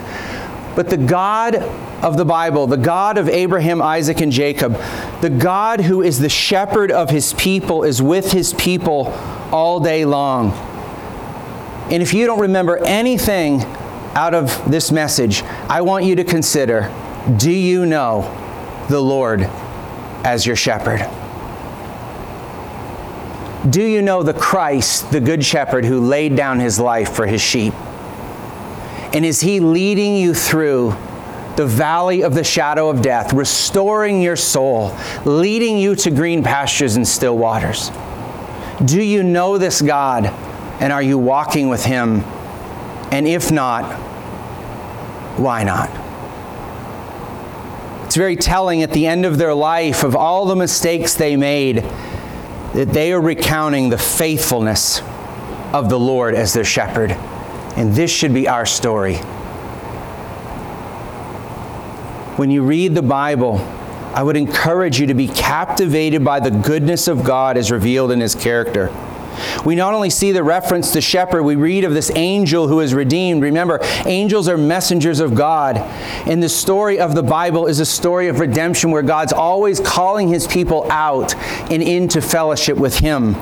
But 0.74 0.90
the 0.90 0.96
God 0.96 1.54
of 2.02 2.16
the 2.16 2.24
Bible, 2.24 2.66
the 2.66 2.76
God 2.76 3.18
of 3.18 3.28
Abraham, 3.28 3.80
Isaac, 3.80 4.20
and 4.20 4.30
Jacob, 4.30 4.72
the 5.20 5.30
God 5.30 5.80
who 5.80 6.02
is 6.02 6.18
the 6.18 6.28
shepherd 6.28 6.90
of 6.90 7.10
his 7.10 7.32
people, 7.34 7.84
is 7.84 8.02
with 8.02 8.32
his 8.32 8.52
people 8.54 9.08
all 9.50 9.80
day 9.80 10.04
long. 10.04 10.52
And 11.90 12.02
if 12.02 12.12
you 12.12 12.26
don't 12.26 12.40
remember 12.40 12.78
anything 12.84 13.62
out 14.14 14.34
of 14.34 14.70
this 14.70 14.90
message, 14.90 15.42
I 15.68 15.82
want 15.82 16.04
you 16.04 16.16
to 16.16 16.24
consider 16.24 16.92
do 17.36 17.50
you 17.50 17.86
know 17.86 18.22
the 18.88 19.00
Lord 19.00 19.42
as 20.24 20.46
your 20.46 20.56
shepherd? 20.56 21.00
Do 23.68 23.82
you 23.82 24.00
know 24.00 24.22
the 24.22 24.34
Christ, 24.34 25.10
the 25.10 25.20
Good 25.20 25.44
Shepherd, 25.44 25.84
who 25.84 26.00
laid 26.00 26.36
down 26.36 26.60
his 26.60 26.78
life 26.78 27.12
for 27.12 27.26
his 27.26 27.40
sheep? 27.40 27.74
And 29.12 29.24
is 29.24 29.40
he 29.40 29.58
leading 29.58 30.16
you 30.16 30.34
through 30.34 30.96
the 31.56 31.66
valley 31.66 32.22
of 32.22 32.34
the 32.34 32.44
shadow 32.44 32.88
of 32.88 33.02
death, 33.02 33.32
restoring 33.32 34.22
your 34.22 34.36
soul, 34.36 34.96
leading 35.24 35.78
you 35.78 35.94
to 35.96 36.10
green 36.10 36.42
pastures 36.42 36.96
and 36.96 37.06
still 37.06 37.36
waters? 37.36 37.90
Do 38.84 39.00
you 39.02 39.22
know 39.22 39.58
this 39.58 39.80
God 39.80 40.26
and 40.80 40.92
are 40.92 41.02
you 41.02 41.18
walking 41.18 41.68
with 41.68 41.84
him? 41.84 42.20
And 43.10 43.26
if 43.26 43.50
not, 43.50 43.84
why 45.38 45.64
not? 45.64 45.90
It's 48.04 48.16
very 48.16 48.36
telling 48.36 48.82
at 48.82 48.92
the 48.92 49.06
end 49.06 49.24
of 49.24 49.38
their 49.38 49.54
life 49.54 50.04
of 50.04 50.14
all 50.14 50.46
the 50.46 50.56
mistakes 50.56 51.14
they 51.14 51.36
made 51.36 51.84
that 52.74 52.90
they 52.92 53.12
are 53.12 53.20
recounting 53.20 53.88
the 53.88 53.98
faithfulness 53.98 55.00
of 55.72 55.88
the 55.88 55.98
Lord 55.98 56.34
as 56.34 56.52
their 56.52 56.64
shepherd. 56.64 57.12
And 57.76 57.94
this 57.94 58.10
should 58.10 58.32
be 58.32 58.48
our 58.48 58.66
story. 58.66 59.18
When 62.36 62.50
you 62.50 62.64
read 62.64 62.94
the 62.94 63.00
Bible, 63.00 63.56
I 64.14 64.22
would 64.22 64.36
encourage 64.36 65.00
you 65.00 65.06
to 65.06 65.14
be 65.14 65.26
captivated 65.26 66.22
by 66.22 66.38
the 66.38 66.50
goodness 66.50 67.08
of 67.08 67.24
God 67.24 67.56
as 67.56 67.70
revealed 67.70 68.10
in 68.10 68.20
His 68.20 68.34
character. 68.34 68.94
We 69.64 69.74
not 69.74 69.94
only 69.94 70.10
see 70.10 70.32
the 70.32 70.44
reference 70.44 70.92
to 70.92 71.00
shepherd, 71.00 71.44
we 71.44 71.56
read 71.56 71.84
of 71.84 71.94
this 71.94 72.10
angel 72.14 72.68
who 72.68 72.80
is 72.80 72.92
redeemed. 72.92 73.42
Remember, 73.42 73.78
angels 74.04 74.48
are 74.48 74.58
messengers 74.58 75.18
of 75.18 75.34
God. 75.34 75.78
And 76.28 76.42
the 76.42 76.50
story 76.50 76.98
of 76.98 77.14
the 77.14 77.22
Bible 77.22 77.66
is 77.66 77.80
a 77.80 77.86
story 77.86 78.28
of 78.28 78.38
redemption 78.38 78.90
where 78.90 79.02
God's 79.02 79.32
always 79.32 79.80
calling 79.80 80.28
his 80.28 80.46
people 80.46 80.86
out 80.90 81.34
and 81.70 81.82
into 81.82 82.20
fellowship 82.20 82.76
with 82.76 82.98
him. 82.98 83.32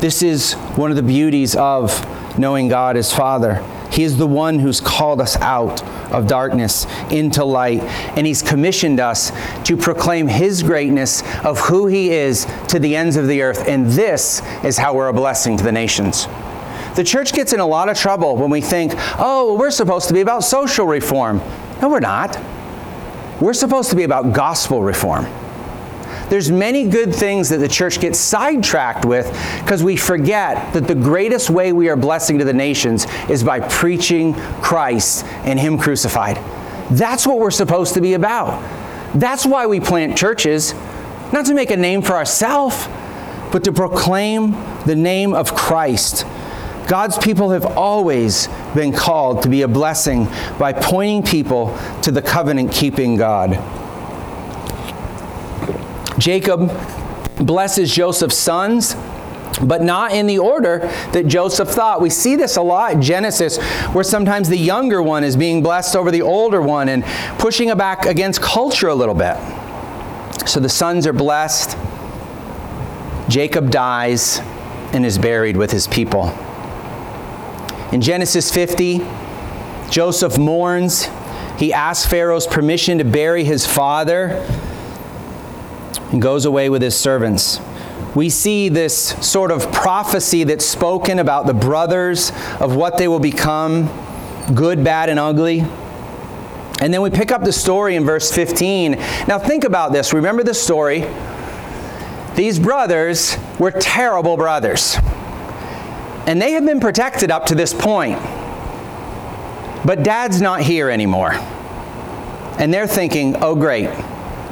This 0.00 0.22
is 0.22 0.52
one 0.76 0.90
of 0.90 0.96
the 0.96 1.02
beauties 1.02 1.56
of 1.56 2.38
knowing 2.38 2.68
God 2.68 2.98
as 2.98 3.10
Father. 3.10 3.64
He 3.94 4.02
is 4.02 4.16
the 4.18 4.26
one 4.26 4.58
who's 4.58 4.80
called 4.80 5.20
us 5.20 5.36
out 5.36 5.82
of 6.12 6.26
darkness 6.26 6.84
into 7.10 7.44
light, 7.44 7.80
and 8.16 8.26
He's 8.26 8.42
commissioned 8.42 8.98
us 8.98 9.30
to 9.64 9.76
proclaim 9.76 10.26
His 10.26 10.64
greatness 10.64 11.22
of 11.44 11.60
who 11.60 11.86
He 11.86 12.10
is 12.10 12.44
to 12.68 12.80
the 12.80 12.96
ends 12.96 13.16
of 13.16 13.28
the 13.28 13.42
earth. 13.42 13.68
And 13.68 13.86
this 13.86 14.42
is 14.64 14.76
how 14.76 14.94
we're 14.94 15.08
a 15.08 15.12
blessing 15.12 15.56
to 15.58 15.62
the 15.62 15.70
nations. 15.70 16.26
The 16.96 17.04
church 17.04 17.32
gets 17.32 17.52
in 17.52 17.60
a 17.60 17.66
lot 17.66 17.88
of 17.88 17.96
trouble 17.96 18.36
when 18.36 18.50
we 18.50 18.60
think, 18.60 18.92
oh, 19.18 19.56
we're 19.58 19.70
supposed 19.70 20.08
to 20.08 20.14
be 20.14 20.20
about 20.22 20.42
social 20.42 20.86
reform. 20.86 21.38
No, 21.80 21.88
we're 21.88 22.00
not. 22.00 22.36
we're 23.40 23.54
supposed 23.54 23.90
to 23.90 23.96
be 23.96 24.04
about 24.04 24.32
gospel 24.32 24.82
reform. 24.82 25.26
There's 26.28 26.50
many 26.50 26.88
good 26.88 27.14
things 27.14 27.48
that 27.50 27.58
the 27.58 27.68
church 27.68 28.00
gets 28.00 28.18
sidetracked 28.18 29.04
with 29.04 29.26
because 29.60 29.82
we 29.82 29.96
forget 29.96 30.72
that 30.72 30.88
the 30.88 30.94
greatest 30.94 31.50
way 31.50 31.72
we 31.72 31.88
are 31.88 31.96
blessing 31.96 32.38
to 32.38 32.44
the 32.44 32.52
nations 32.52 33.06
is 33.28 33.44
by 33.44 33.60
preaching 33.60 34.34
Christ 34.62 35.24
and 35.44 35.58
Him 35.58 35.78
crucified. 35.78 36.38
That's 36.90 37.26
what 37.26 37.38
we're 37.38 37.50
supposed 37.50 37.94
to 37.94 38.00
be 38.00 38.14
about. 38.14 38.62
That's 39.14 39.46
why 39.46 39.66
we 39.66 39.80
plant 39.80 40.18
churches, 40.18 40.74
not 41.32 41.46
to 41.46 41.54
make 41.54 41.70
a 41.70 41.76
name 41.76 42.02
for 42.02 42.14
ourselves, 42.14 42.88
but 43.52 43.64
to 43.64 43.72
proclaim 43.72 44.52
the 44.86 44.96
name 44.96 45.34
of 45.34 45.54
Christ. 45.54 46.24
God's 46.88 47.16
people 47.16 47.50
have 47.50 47.64
always 47.64 48.48
been 48.74 48.92
called 48.92 49.42
to 49.44 49.48
be 49.48 49.62
a 49.62 49.68
blessing 49.68 50.26
by 50.58 50.72
pointing 50.72 51.22
people 51.22 51.78
to 52.02 52.10
the 52.10 52.20
covenant 52.20 52.72
keeping 52.72 53.16
God. 53.16 53.52
Jacob 56.18 56.70
blesses 57.36 57.92
Joseph's 57.92 58.36
sons, 58.36 58.94
but 59.62 59.82
not 59.82 60.12
in 60.12 60.26
the 60.26 60.38
order 60.38 60.78
that 61.12 61.26
Joseph 61.26 61.68
thought. 61.68 62.00
We 62.00 62.10
see 62.10 62.36
this 62.36 62.56
a 62.56 62.62
lot 62.62 62.92
in 62.92 63.02
Genesis, 63.02 63.58
where 63.92 64.04
sometimes 64.04 64.48
the 64.48 64.58
younger 64.58 65.02
one 65.02 65.24
is 65.24 65.36
being 65.36 65.62
blessed 65.62 65.96
over 65.96 66.10
the 66.10 66.22
older 66.22 66.60
one 66.60 66.88
and 66.88 67.04
pushing 67.38 67.68
it 67.68 67.78
back 67.78 68.06
against 68.06 68.40
culture 68.40 68.88
a 68.88 68.94
little 68.94 69.14
bit. 69.14 69.36
So 70.46 70.60
the 70.60 70.68
sons 70.68 71.06
are 71.06 71.12
blessed. 71.12 71.76
Jacob 73.28 73.70
dies 73.70 74.40
and 74.92 75.04
is 75.04 75.18
buried 75.18 75.56
with 75.56 75.70
his 75.70 75.86
people. 75.86 76.28
In 77.92 78.00
Genesis 78.00 78.52
50, 78.52 79.00
Joseph 79.90 80.38
mourns. 80.38 81.08
He 81.58 81.72
asks 81.72 82.08
Pharaoh's 82.10 82.46
permission 82.46 82.98
to 82.98 83.04
bury 83.04 83.44
his 83.44 83.64
father 83.64 84.44
and 86.14 86.22
goes 86.22 86.44
away 86.44 86.70
with 86.70 86.80
his 86.80 86.96
servants. 86.96 87.58
We 88.14 88.30
see 88.30 88.68
this 88.68 88.96
sort 89.28 89.50
of 89.50 89.72
prophecy 89.72 90.44
that's 90.44 90.64
spoken 90.64 91.18
about 91.18 91.46
the 91.46 91.54
brothers 91.54 92.30
of 92.60 92.76
what 92.76 92.98
they 92.98 93.08
will 93.08 93.18
become 93.18 93.90
good, 94.54 94.84
bad, 94.84 95.08
and 95.08 95.18
ugly. 95.18 95.64
And 96.80 96.94
then 96.94 97.02
we 97.02 97.10
pick 97.10 97.32
up 97.32 97.42
the 97.42 97.52
story 97.52 97.96
in 97.96 98.04
verse 98.04 98.30
15. 98.30 98.92
Now, 99.26 99.40
think 99.40 99.64
about 99.64 99.92
this. 99.92 100.12
Remember 100.12 100.44
the 100.44 100.54
story. 100.54 101.04
These 102.36 102.60
brothers 102.60 103.36
were 103.58 103.72
terrible 103.72 104.36
brothers. 104.36 104.96
And 106.28 106.40
they 106.40 106.52
have 106.52 106.64
been 106.64 106.78
protected 106.78 107.32
up 107.32 107.46
to 107.46 107.56
this 107.56 107.74
point. 107.74 108.20
But 109.84 110.04
dad's 110.04 110.40
not 110.40 110.60
here 110.60 110.90
anymore. 110.90 111.32
And 112.60 112.72
they're 112.72 112.86
thinking, 112.86 113.34
oh, 113.42 113.56
great 113.56 113.90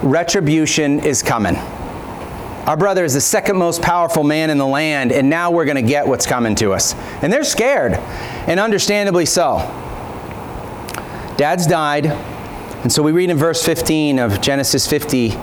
retribution 0.02 1.00
is 1.00 1.22
coming. 1.22 1.56
Our 1.56 2.76
brother 2.76 3.04
is 3.04 3.14
the 3.14 3.20
second 3.20 3.56
most 3.56 3.82
powerful 3.82 4.22
man 4.22 4.50
in 4.50 4.58
the 4.58 4.66
land, 4.66 5.12
and 5.12 5.28
now 5.28 5.50
we're 5.50 5.64
going 5.64 5.76
to 5.76 5.82
get 5.82 6.06
what's 6.06 6.26
coming 6.26 6.54
to 6.56 6.72
us. 6.72 6.94
And 7.22 7.32
they're 7.32 7.44
scared, 7.44 7.94
and 7.94 8.60
understandably 8.60 9.26
so. 9.26 9.58
Dad's 11.36 11.66
died, 11.66 12.06
and 12.06 12.92
so 12.92 13.02
we 13.02 13.12
read 13.12 13.30
in 13.30 13.36
verse 13.36 13.64
15 13.64 14.18
of 14.18 14.40
Genesis 14.40 14.88
50 14.88 15.36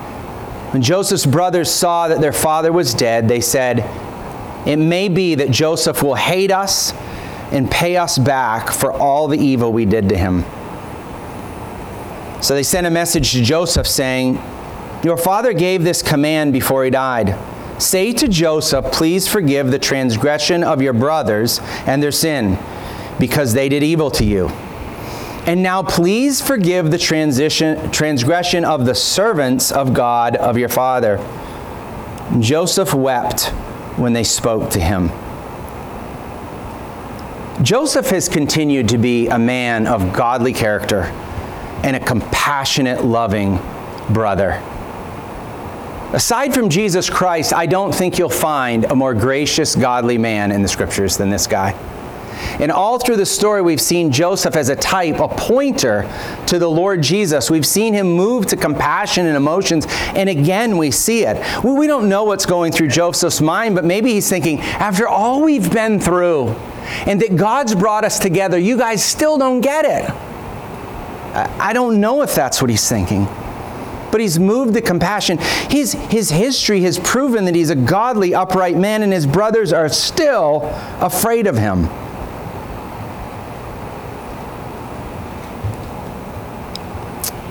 when 0.72 0.84
Joseph's 0.84 1.26
brothers 1.26 1.72
saw 1.72 2.10
that 2.10 2.22
their 2.22 2.32
father 2.32 2.72
was 2.72 2.94
dead, 2.94 3.28
they 3.28 3.42
said, 3.42 3.80
It 4.68 4.78
may 4.78 5.10
be 5.10 5.34
that 5.34 5.50
Joseph 5.50 6.04
will 6.04 6.14
hate 6.14 6.52
us 6.52 6.94
and 7.52 7.72
pay 7.72 7.98
us 7.98 8.20
back 8.20 8.70
for 8.70 8.94
all 8.94 9.28
the 9.28 9.40
evil 9.40 9.74
we 9.74 9.86
did 9.86 10.10
to 10.10 10.18
him. 10.18 10.46
So 12.42 12.56
they 12.56 12.64
sent 12.64 12.88
a 12.88 12.92
message 12.92 13.34
to 13.34 13.44
Joseph 13.44 13.86
saying, 13.86 14.42
Your 15.04 15.18
father 15.18 15.54
gave 15.54 15.84
this 15.84 16.02
command 16.02 16.54
before 16.54 16.86
he 16.86 16.90
died. 16.90 17.38
Say 17.82 18.14
to 18.14 18.28
Joseph, 18.28 18.86
Please 18.92 19.28
forgive 19.28 19.72
the 19.72 19.80
transgression 19.80 20.64
of 20.64 20.82
your 20.82 20.94
brothers 20.94 21.60
and 21.86 22.02
their 22.02 22.12
sin, 22.12 22.58
because 23.20 23.54
they 23.54 23.68
did 23.68 23.84
evil 23.84 24.10
to 24.12 24.24
you. 24.24 24.48
And 25.46 25.64
now 25.64 25.84
please 25.84 26.42
forgive 26.42 26.92
the 26.92 26.98
transgression 26.98 28.66
of 28.66 28.86
the 28.86 28.96
servants 28.96 29.72
of 29.72 29.94
God 29.94 30.36
of 30.36 30.58
your 30.58 30.70
father. 30.70 31.18
Joseph 32.40 32.94
wept 32.94 33.48
when 33.98 34.14
they 34.14 34.24
spoke 34.24 34.70
to 34.72 34.80
him. 34.80 35.10
Joseph 37.64 38.10
has 38.12 38.30
continued 38.30 38.88
to 38.90 38.98
be 38.98 39.28
a 39.28 39.40
man 39.40 39.88
of 39.88 40.14
godly 40.14 40.54
character 40.54 41.12
and 41.84 41.96
a 41.96 42.00
compassionate, 42.00 43.04
loving 43.04 43.60
brother. 44.10 44.62
Aside 46.12 46.56
from 46.56 46.70
Jesus 46.70 47.10
Christ, 47.10 47.54
I 47.54 47.68
don't 47.68 47.94
think 47.94 48.18
you'll 48.18 48.30
find 48.30 48.86
a 48.86 48.96
more 48.96 49.14
gracious, 49.14 49.76
godly 49.76 50.18
man 50.18 50.52
in 50.52 50.64
the 50.64 50.68
scriptures 50.68 51.18
than 51.18 51.30
this 51.30 51.46
guy. 51.46 51.78
And 52.60 52.72
all 52.72 52.98
through 52.98 53.18
the 53.18 53.26
story, 53.26 53.62
we've 53.62 53.82
seen 53.82 54.12
Joseph 54.12 54.56
as 54.56 54.70
a 54.70 54.76
type, 54.76 55.20
a 55.20 55.28
pointer 55.28 56.10
to 56.48 56.58
the 56.58 56.70
Lord 56.70 57.04
Jesus. 57.04 57.52
We've 57.52 57.66
seen 57.66 57.94
him 57.94 58.08
move 58.08 58.48
to 58.48 58.58
compassion 58.58 59.28
and 59.28 59.38
emotions, 59.38 59.86
and 60.16 60.30
again, 60.30 60.78
we 60.78 60.90
see 60.90 61.26
it. 61.26 61.64
We 61.64 61.86
don't 61.86 62.10
know 62.10 62.24
what's 62.24 62.46
going 62.46 62.72
through 62.72 62.88
Joseph's 62.88 63.40
mind, 63.40 63.76
but 63.76 63.86
maybe 63.86 64.14
he's 64.14 64.30
thinking, 64.30 64.62
after 64.62 65.08
all 65.08 65.44
we've 65.44 65.72
been 65.72 66.00
through, 66.00 66.50
and 67.06 67.22
that 67.22 67.36
God's 67.36 67.76
brought 67.76 68.04
us 68.04 68.20
together, 68.20 68.58
you 68.58 68.78
guys 68.78 69.04
still 69.04 69.38
don't 69.38 69.62
get 69.62 69.86
it. 69.86 70.29
I 71.34 71.74
don't 71.74 72.00
know 72.00 72.22
if 72.22 72.34
that's 72.36 72.62
what 72.62 72.70
he's 72.70 72.88
thinking. 72.88 73.26
But 74.12 74.22
he's 74.22 74.40
moved 74.40 74.74
to 74.74 74.82
compassion. 74.82 75.38
His, 75.70 75.94
his 75.94 76.30
history 76.30 76.82
has 76.82 76.98
proven 76.98 77.46
that 77.46 77.54
he's 77.54 77.70
a 77.70 77.76
godly, 77.76 78.34
upright 78.34 78.76
man, 78.76 79.04
and 79.04 79.14
his 79.14 79.28
brothers 79.28 79.72
are 79.72 79.90
still 79.90 80.62
afraid 81.00 81.46
of 81.46 81.58
him. 81.58 81.84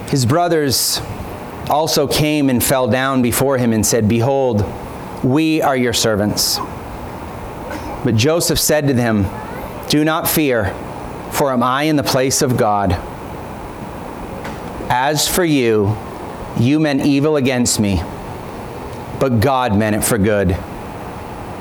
His 0.09 0.27
brothers 0.27 1.01
also 1.69 2.09
came 2.09 2.49
and 2.51 2.65
fell 2.65 2.89
down 2.89 3.23
before 3.23 3.59
him 3.59 3.73
and 3.73 3.87
said, 3.87 4.09
Behold, 4.09 4.65
we 5.23 5.61
are 5.63 5.77
your 5.77 5.93
servants. 5.93 6.59
But 8.05 8.17
Joseph 8.17 8.59
said 8.59 8.89
to 8.89 8.95
them, 8.95 9.27
Do 9.89 10.05
not 10.05 10.29
fear, 10.29 10.75
for 11.31 11.53
am 11.53 11.63
I 11.63 11.85
in 11.85 11.97
the 11.97 12.03
place 12.03 12.43
of 12.43 12.57
God? 12.57 12.97
As 14.91 15.29
for 15.29 15.45
you, 15.45 15.95
you 16.59 16.81
meant 16.81 17.05
evil 17.05 17.37
against 17.37 17.79
me, 17.79 18.01
but 19.21 19.41
God 19.41 19.77
meant 19.77 19.95
it 19.95 20.03
for 20.03 20.17
good, 20.17 20.57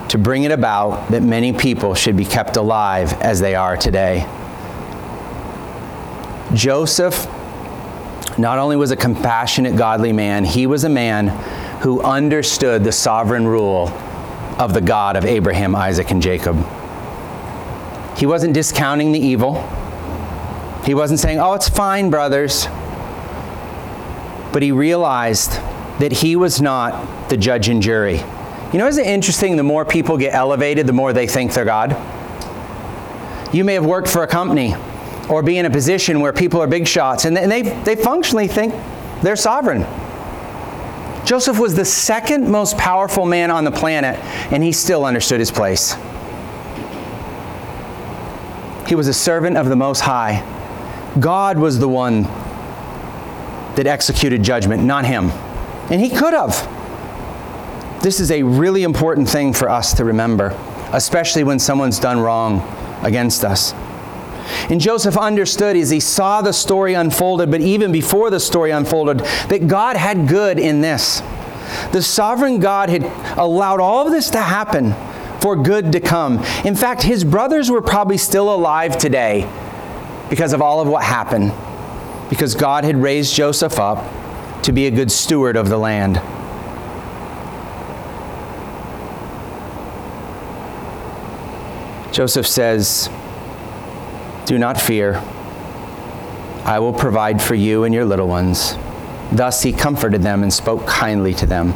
to 0.08 0.18
bring 0.18 0.44
it 0.44 0.52
about 0.52 1.12
that 1.12 1.24
many 1.24 1.52
people 1.52 1.94
should 1.94 2.16
be 2.16 2.24
kept 2.24 2.56
alive 2.56 3.12
as 3.16 3.42
they 3.42 3.54
are 3.54 3.76
today. 3.76 4.26
Joseph 6.54 7.28
not 8.38 8.60
only 8.60 8.78
was 8.78 8.92
a 8.92 8.96
compassionate, 8.96 9.76
godly 9.76 10.14
man, 10.14 10.46
he 10.46 10.66
was 10.66 10.86
a 10.86 10.90
man 10.90 11.28
who 11.82 12.02
understood 12.02 12.86
the 12.86 12.94
sovereign 12.94 13.46
rule 13.46 13.90
of 14.58 14.74
the 14.74 14.82
God 14.82 15.18
of 15.18 15.26
Abraham, 15.26 15.76
Isaac, 15.76 16.12
and 16.12 16.22
Jacob. 16.22 16.56
He 18.18 18.26
wasn't 18.26 18.54
discounting 18.54 19.12
the 19.12 19.20
evil. 19.20 19.62
He 20.86 20.94
wasn't 20.94 21.20
saying, 21.20 21.40
oh, 21.40 21.56
it's 21.56 21.68
fine, 21.68 22.10
brothers 22.10 22.68
but 24.52 24.62
he 24.62 24.72
realized 24.72 25.52
that 26.00 26.12
he 26.12 26.36
was 26.36 26.62
not 26.62 27.30
the 27.30 27.38
judge 27.38 27.70
and 27.70 27.82
jury. 27.82 28.22
You 28.72 28.80
know, 28.80 28.88
isn't 28.88 29.04
it 29.04 29.08
interesting? 29.08 29.56
The 29.56 29.64
more 29.64 29.86
people 29.86 30.18
get 30.18 30.34
elevated, 30.34 30.88
the 30.88 30.94
more 30.94 31.14
they 31.14 31.28
think 31.28 31.54
they're 31.54 31.66
God. 31.66 31.96
You 33.54 33.64
may 33.64 33.76
have 33.76 33.86
worked 33.86 34.10
for 34.10 34.24
a 34.24 34.28
company 34.28 34.76
or 35.30 35.42
be 35.42 35.58
in 35.58 35.66
a 35.66 35.70
position 35.70 36.20
where 36.20 36.34
people 36.34 36.62
are 36.62 36.68
big 36.68 36.88
shots 36.88 37.26
and 37.26 37.36
they, 37.36 37.62
they 37.62 37.96
functionally 37.96 38.48
think 38.48 38.74
they're 39.22 39.36
sovereign. 39.36 39.86
Joseph 41.26 41.60
was 41.60 41.76
the 41.76 41.84
second 41.84 42.50
most 42.50 42.78
powerful 42.78 43.26
man 43.26 43.52
on 43.52 43.66
the 43.66 43.72
planet, 43.72 44.18
and 44.52 44.64
he 44.64 44.72
still 44.72 45.04
understood 45.04 45.40
his 45.42 45.52
place. 45.52 45.98
He 48.88 48.96
was 48.96 49.10
a 49.10 49.14
servant 49.14 49.58
of 49.58 49.68
the 49.68 49.76
Most 49.76 50.00
High. 50.00 50.42
God 51.20 51.60
was 51.60 51.80
the 51.80 51.90
one 51.90 52.24
that 53.78 53.88
executed 53.88 54.44
judgment, 54.44 54.84
not 54.84 55.06
him. 55.06 55.30
And 55.90 56.02
he 56.02 56.10
could 56.10 56.34
have. 56.34 56.52
This 58.02 58.20
is 58.20 58.32
a 58.32 58.44
really 58.44 58.84
important 58.84 59.30
thing 59.30 59.54
for 59.54 59.70
us 59.70 59.94
to 59.94 60.04
remember, 60.04 60.58
especially 60.92 61.44
when 61.44 61.60
someone's 61.60 62.00
done 62.00 62.20
wrong 62.20 62.62
against 63.04 63.46
us. 63.46 63.74
And 64.70 64.82
Joseph 64.82 65.16
understood 65.16 65.76
as 65.76 65.90
he 65.90 66.00
saw 66.00 66.42
the 66.42 66.54
story 66.54 66.96
unfolded, 66.96 67.52
but 67.52 67.62
even 67.62 67.92
before 67.92 68.30
the 68.30 68.40
story 68.40 68.72
unfolded, 68.72 69.20
that 69.50 69.68
God 69.68 69.96
had 69.96 70.28
good 70.28 70.58
in 70.58 70.82
this. 70.82 71.22
The 71.92 72.02
sovereign 72.02 72.60
God 72.60 72.90
had 72.90 73.04
allowed 73.38 73.80
all 73.80 74.08
of 74.08 74.12
this 74.12 74.30
to 74.32 74.42
happen 74.42 74.94
for 75.40 75.56
good 75.56 75.92
to 75.92 76.00
come. 76.00 76.44
In 76.66 76.76
fact, 76.76 77.04
his 77.04 77.24
brothers 77.24 77.70
were 77.70 77.82
probably 77.82 78.18
still 78.18 78.54
alive 78.54 78.98
today 78.98 79.48
because 80.30 80.54
of 80.54 80.62
all 80.62 80.82
of 80.82 80.88
what 80.88 81.04
happened 81.04 81.52
because 82.30 82.56
God 82.56 82.84
had 82.84 82.98
raised 82.98 83.34
Joseph 83.34 83.80
up 83.80 84.04
to 84.64 84.72
be 84.72 84.88
a 84.88 84.92
good 84.92 85.12
steward 85.12 85.56
of 85.56 85.70
the 85.70 85.78
land. 85.78 86.22
Joseph 92.14 92.48
says, 92.48 93.10
Do 94.46 94.58
not 94.58 94.82
fear. 94.82 95.22
I 96.66 96.80
will 96.80 96.92
provide 96.92 97.42
for 97.42 97.56
you 97.56 97.84
and 97.84 97.94
your 97.94 98.06
little 98.06 98.28
ones. 98.28 98.76
Thus 99.32 99.62
he 99.62 99.72
comforted 99.72 100.22
them 100.24 100.44
and 100.44 100.52
spoke 100.52 100.88
kindly 100.88 101.34
to 101.36 101.46
them. 101.46 101.74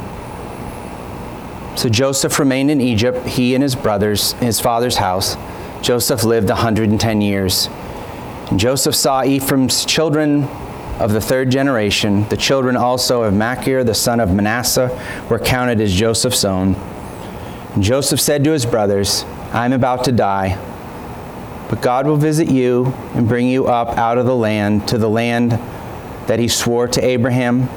So 1.76 1.88
Joseph 1.88 2.38
remained 2.38 2.70
in 2.70 2.80
Egypt, 2.80 3.26
he 3.26 3.54
and 3.54 3.62
his 3.62 3.74
brothers, 3.74 4.32
his 4.34 4.60
father's 4.60 4.96
house. 4.96 5.36
Joseph 5.80 6.24
lived 6.24 6.48
110 6.48 7.20
years. 7.20 7.68
And 8.52 8.60
Joseph 8.60 8.94
saw 8.94 9.24
Ephraim's 9.24 9.86
children 9.86 10.44
of 11.00 11.14
the 11.14 11.22
third 11.22 11.50
generation. 11.50 12.28
The 12.28 12.36
children 12.36 12.76
also 12.76 13.22
of 13.22 13.32
Machir, 13.32 13.82
the 13.82 13.94
son 13.94 14.20
of 14.20 14.30
Manasseh, 14.34 14.90
were 15.30 15.38
counted 15.38 15.80
as 15.80 15.90
Joseph's 15.90 16.44
own. 16.44 16.74
And 17.72 17.82
Joseph 17.82 18.20
said 18.20 18.44
to 18.44 18.50
his 18.50 18.66
brothers, 18.66 19.24
I 19.54 19.64
am 19.64 19.72
about 19.72 20.04
to 20.04 20.12
die, 20.12 20.58
but 21.70 21.80
God 21.80 22.06
will 22.06 22.18
visit 22.18 22.50
you 22.50 22.92
and 23.14 23.26
bring 23.26 23.48
you 23.48 23.68
up 23.68 23.96
out 23.96 24.18
of 24.18 24.26
the 24.26 24.36
land 24.36 24.86
to 24.88 24.98
the 24.98 25.08
land 25.08 25.52
that 26.28 26.38
he 26.38 26.46
swore 26.46 26.86
to 26.88 27.02
Abraham, 27.02 27.68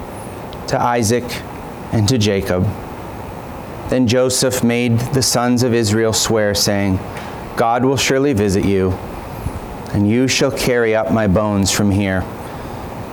to 0.66 0.78
Isaac, 0.78 1.24
and 1.90 2.06
to 2.10 2.18
Jacob. 2.18 2.64
Then 3.88 4.06
Joseph 4.06 4.62
made 4.62 4.98
the 4.98 5.22
sons 5.22 5.62
of 5.62 5.72
Israel 5.72 6.12
swear, 6.12 6.54
saying, 6.54 6.98
God 7.56 7.82
will 7.82 7.96
surely 7.96 8.34
visit 8.34 8.66
you, 8.66 8.98
and 9.96 10.06
you 10.06 10.28
shall 10.28 10.50
carry 10.50 10.94
up 10.94 11.10
my 11.10 11.26
bones 11.26 11.70
from 11.70 11.90
here. 11.90 12.22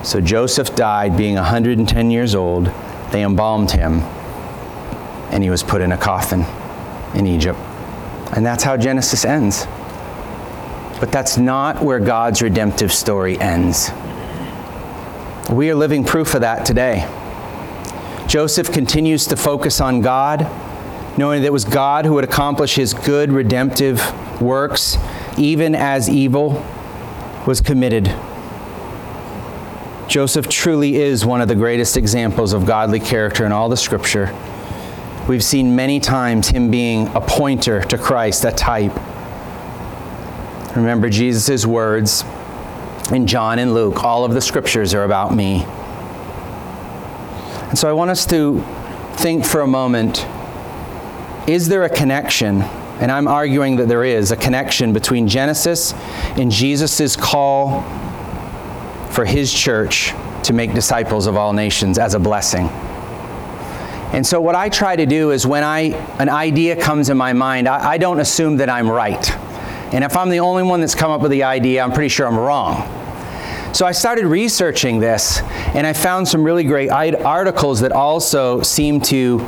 So 0.03 0.19
Joseph 0.19 0.75
died, 0.75 1.15
being 1.15 1.35
110 1.35 2.11
years 2.11 2.35
old. 2.35 2.65
They 3.09 3.23
embalmed 3.23 3.71
him, 3.71 4.01
and 5.31 5.41
he 5.41 5.49
was 5.49 5.63
put 5.63 5.79
in 5.79 5.93
a 5.93 5.97
coffin 5.97 6.45
in 7.17 7.25
Egypt. 7.25 7.57
And 8.35 8.45
that's 8.45 8.65
how 8.65 8.75
Genesis 8.75 9.23
ends. 9.23 9.65
But 10.99 11.09
that's 11.09 11.37
not 11.37 11.81
where 11.81 12.01
God's 12.01 12.41
redemptive 12.41 12.91
story 12.91 13.39
ends. 13.39 13.89
We 15.49 15.69
are 15.69 15.75
living 15.75 16.03
proof 16.03 16.35
of 16.35 16.41
that 16.41 16.65
today. 16.65 17.07
Joseph 18.27 18.73
continues 18.73 19.25
to 19.27 19.37
focus 19.37 19.79
on 19.79 20.01
God, 20.01 20.41
knowing 21.17 21.43
that 21.43 21.47
it 21.47 21.53
was 21.53 21.63
God 21.63 22.03
who 22.03 22.15
would 22.15 22.25
accomplish 22.25 22.75
his 22.75 22.93
good 22.93 23.31
redemptive 23.31 24.01
works, 24.41 24.97
even 25.37 25.75
as 25.75 26.09
evil 26.09 26.65
was 27.45 27.61
committed. 27.61 28.05
Joseph 30.07 30.47
truly 30.47 30.95
is 30.95 31.25
one 31.25 31.41
of 31.41 31.47
the 31.47 31.55
greatest 31.55 31.97
examples 31.97 32.53
of 32.53 32.65
godly 32.65 32.99
character 32.99 33.45
in 33.45 33.51
all 33.51 33.69
the 33.69 33.77
scripture. 33.77 34.33
We've 35.27 35.43
seen 35.43 35.75
many 35.75 35.99
times 35.99 36.49
him 36.49 36.69
being 36.69 37.07
a 37.15 37.21
pointer 37.21 37.81
to 37.85 37.97
Christ, 37.97 38.43
a 38.43 38.51
type. 38.51 38.93
Remember 40.75 41.09
Jesus' 41.09 41.65
words 41.65 42.23
in 43.11 43.27
John 43.27 43.59
and 43.59 43.73
Luke, 43.73 44.03
all 44.03 44.25
of 44.25 44.33
the 44.33 44.41
scriptures 44.41 44.93
are 44.93 45.03
about 45.03 45.33
me. 45.33 45.63
And 47.69 47.77
so 47.77 47.89
I 47.89 47.93
want 47.93 48.11
us 48.11 48.25
to 48.27 48.63
think 49.13 49.45
for 49.45 49.61
a 49.61 49.67
moment 49.67 50.25
is 51.47 51.67
there 51.67 51.83
a 51.83 51.89
connection? 51.89 52.63
And 52.99 53.12
I'm 53.12 53.27
arguing 53.27 53.77
that 53.77 53.88
there 53.88 54.03
is 54.03 54.32
a 54.32 54.36
connection 54.36 54.93
between 54.93 55.27
Genesis 55.27 55.93
and 56.38 56.51
Jesus' 56.51 57.15
call 57.15 57.82
for 59.10 59.25
his 59.25 59.53
church 59.53 60.13
to 60.43 60.53
make 60.53 60.73
disciples 60.73 61.27
of 61.27 61.36
all 61.36 61.53
nations 61.53 61.97
as 61.97 62.13
a 62.13 62.19
blessing. 62.19 62.67
And 64.13 64.25
so 64.25 64.39
what 64.39 64.53
I 64.53 64.69
try 64.69 64.95
to 64.95 65.08
do 65.08 65.32
is 65.32 65.45
when 65.45 65.63
I 65.63 65.79
an 66.19 66.29
idea 66.29 66.75
comes 66.75 67.10
in 67.10 67.17
my 67.17 67.34
mind, 67.34 67.67
I, 67.67 67.93
I 67.93 67.97
don't 67.97 68.19
assume 68.19 68.58
that 68.58 68.69
I'm 68.69 68.89
right. 68.89 69.32
And 69.93 70.03
if 70.03 70.15
I'm 70.15 70.29
the 70.29 70.39
only 70.39 70.63
one 70.63 70.82
that's 70.82 70.95
come 70.95 71.12
up 71.12 71.21
with 71.21 71.32
the 71.32 71.43
idea, 71.43 71.84
I'm 71.84 71.91
pretty 71.91 72.10
sure 72.10 72.27
I'm 72.27 72.38
wrong. 72.38 72.88
So 73.73 73.88
I 73.88 73.91
started 73.91 74.27
researching 74.27 74.99
this, 74.99 75.39
and 75.73 75.88
I 75.88 75.93
found 75.93 76.27
some 76.27 76.43
really 76.43 76.63
great 76.63 76.89
articles 76.91 77.79
that 77.79 77.91
also 77.91 78.62
seem 78.62 79.01
to 79.01 79.39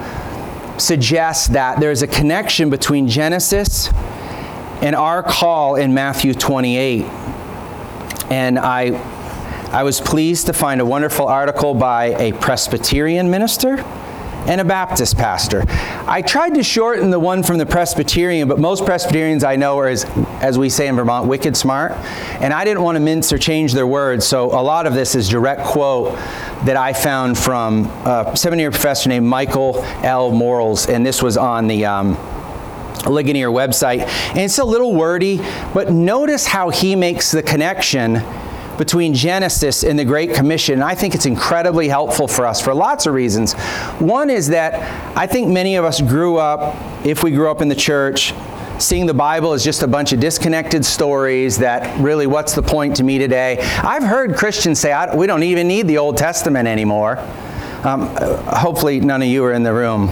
suggest 0.78 1.54
that 1.54 1.80
there's 1.80 2.02
a 2.02 2.08
connection 2.08 2.70
between 2.70 3.08
Genesis 3.08 3.90
and 4.82 4.96
our 4.96 5.24
call 5.24 5.76
in 5.76 5.94
Matthew 5.94 6.34
28. 6.34 7.04
And 8.30 8.60
I, 8.60 8.92
I 9.72 9.84
was 9.84 10.02
pleased 10.02 10.48
to 10.48 10.54
find 10.54 10.82
a 10.82 10.86
wonderful 10.86 11.28
article 11.28 11.74
by 11.74 12.16
a 12.16 12.34
Presbyterian 12.34 13.30
minister 13.30 13.78
and 14.48 14.62
a 14.62 14.66
Baptist 14.66 15.18
pastor. 15.18 15.64
I 16.08 16.22
tried 16.22 16.56
to 16.56 16.64
shorten 16.64 17.10
the 17.10 17.20
one 17.20 17.44
from 17.44 17.58
the 17.58 17.66
Presbyterian, 17.66 18.48
but 18.48 18.60
most 18.60 18.86
Presbyterians 18.86 19.44
I 19.44 19.56
know 19.56 19.78
are, 19.80 19.88
as, 19.88 20.06
as 20.40 20.58
we 20.58 20.70
say 20.70 20.88
in 20.88 20.96
Vermont, 20.96 21.28
wicked 21.28 21.58
smart. 21.58 21.94
And 22.42 22.54
I 22.54 22.64
didn't 22.64 22.84
want 22.84 22.96
to 22.96 23.00
mince 23.00 23.34
or 23.34 23.38
change 23.38 23.74
their 23.74 23.88
words, 23.88 24.26
so 24.26 24.46
a 24.52 24.62
lot 24.62 24.88
of 24.88 24.94
this 24.94 25.16
is 25.16 25.30
direct 25.30 25.64
quote 25.64 26.14
that 26.66 26.78
I 26.78 26.94
found 26.94 27.38
from 27.38 27.86
a 28.06 28.34
seminary 28.36 28.72
professor 28.72 29.10
named 29.10 29.26
Michael 29.26 29.82
L. 30.04 30.32
Morales, 30.32 30.88
and 30.88 31.06
this 31.06 31.22
was 31.22 31.38
on 31.38 31.68
the 31.68 31.86
um, 31.86 32.18
Ligonier 33.06 33.50
website. 33.50 34.02
And 34.30 34.40
it's 34.40 34.58
a 34.58 34.66
little 34.66 34.94
wordy, 34.94 35.38
but 35.74 35.92
notice 35.92 36.46
how 36.46 36.70
he 36.70 36.96
makes 36.96 37.32
the 37.32 37.44
connection 37.44 38.22
between 38.78 39.14
Genesis 39.14 39.84
and 39.84 39.98
the 39.98 40.06
Great 40.06 40.34
Commission. 40.34 40.82
I 40.82 40.96
think 40.96 41.16
it's 41.16 41.26
incredibly 41.26 41.88
helpful 41.88 42.28
for 42.28 42.46
us 42.46 42.62
for 42.62 42.74
lots 42.74 43.06
of 43.06 43.14
reasons. 43.14 43.54
One 44.00 44.30
is 44.30 44.50
that 44.50 44.74
I 45.18 45.28
think 45.28 45.50
many 45.50 45.76
of 45.76 45.86
us 45.86 46.02
grew 46.02 46.38
up, 46.38 46.76
if 47.06 47.24
we 47.24 47.32
grew 47.32 47.50
up 47.50 47.62
in 47.62 47.68
the 47.68 47.76
church, 47.76 48.34
seeing 48.80 49.06
the 49.06 49.14
Bible 49.14 49.54
as 49.54 49.64
just 49.64 49.84
a 49.84 49.88
bunch 49.88 50.12
of 50.12 50.20
disconnected 50.20 50.84
stories 50.84 51.58
that 51.60 51.98
really, 52.00 52.28
what's 52.28 52.54
the 52.54 52.62
point 52.62 52.98
to 52.98 53.04
me 53.04 53.18
today? 53.18 53.58
I've 53.60 54.04
heard 54.04 54.36
Christians 54.36 54.80
say, 54.80 54.94
we 55.16 55.28
don't 55.28 55.44
even 55.44 55.68
need 55.68 55.88
the 55.88 55.98
Old 55.98 56.18
Testament 56.18 56.68
anymore. 56.68 57.18
Um, 57.84 58.14
hopefully, 58.48 59.00
none 59.00 59.22
of 59.22 59.28
you 59.28 59.46
are 59.46 59.54
in 59.54 59.64
the 59.64 59.74
room. 59.74 60.10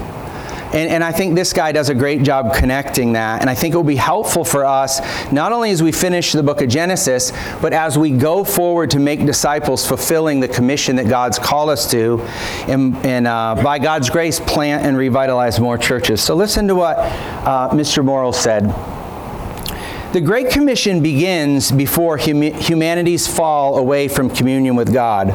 And, 0.74 0.90
and 0.90 1.04
I 1.04 1.12
think 1.12 1.36
this 1.36 1.54
guy 1.54 1.72
does 1.72 1.90
a 1.90 1.94
great 1.94 2.24
job 2.24 2.56
connecting 2.56 3.14
that. 3.14 3.42
And 3.42 3.50
I 3.50 3.54
think 3.54 3.76
it 3.76 3.78
will 3.78 3.84
be 3.84 3.96
helpful 3.96 4.44
for 4.44 4.66
us, 4.66 5.00
not 5.32 5.52
only 5.52 5.70
as 5.70 5.84
we 5.84 5.92
finish 5.92 6.32
the 6.32 6.42
book 6.42 6.62
of 6.62 6.70
Genesis, 6.70 7.32
but 7.62 7.74
as 7.74 7.96
we 7.96 8.10
go 8.10 8.44
forward 8.44 8.90
to 8.92 9.00
make 9.00 9.24
disciples, 9.24 9.88
fulfilling 9.88 10.40
the 10.40 10.48
commission 10.48 10.96
that 10.96 11.08
God's 11.08 11.38
called 11.38 11.70
us 11.70 11.90
to, 11.92 12.22
and, 12.68 12.96
and 13.06 13.28
uh, 13.28 13.54
by 13.64 13.78
God's 13.78 14.10
grace, 14.10 14.40
plant 14.40 14.84
and 14.84 14.98
revitalize 14.98 15.60
more 15.60 15.78
churches. 15.78 16.22
So 16.22 16.36
listen 16.36 16.68
to 16.68 16.76
what 16.76 16.98
uh, 16.98 17.70
Mr. 17.70 18.04
Morrill 18.04 18.34
said. 18.34 18.64
The 20.14 20.22
Great 20.22 20.50
Commission 20.50 21.04
begins 21.04 21.72
before 21.72 22.18
hum- 22.18 22.42
humanity's 22.42 23.28
fall 23.28 23.78
away 23.78 24.08
from 24.08 24.30
communion 24.30 24.76
with 24.76 24.92
God. 24.92 25.28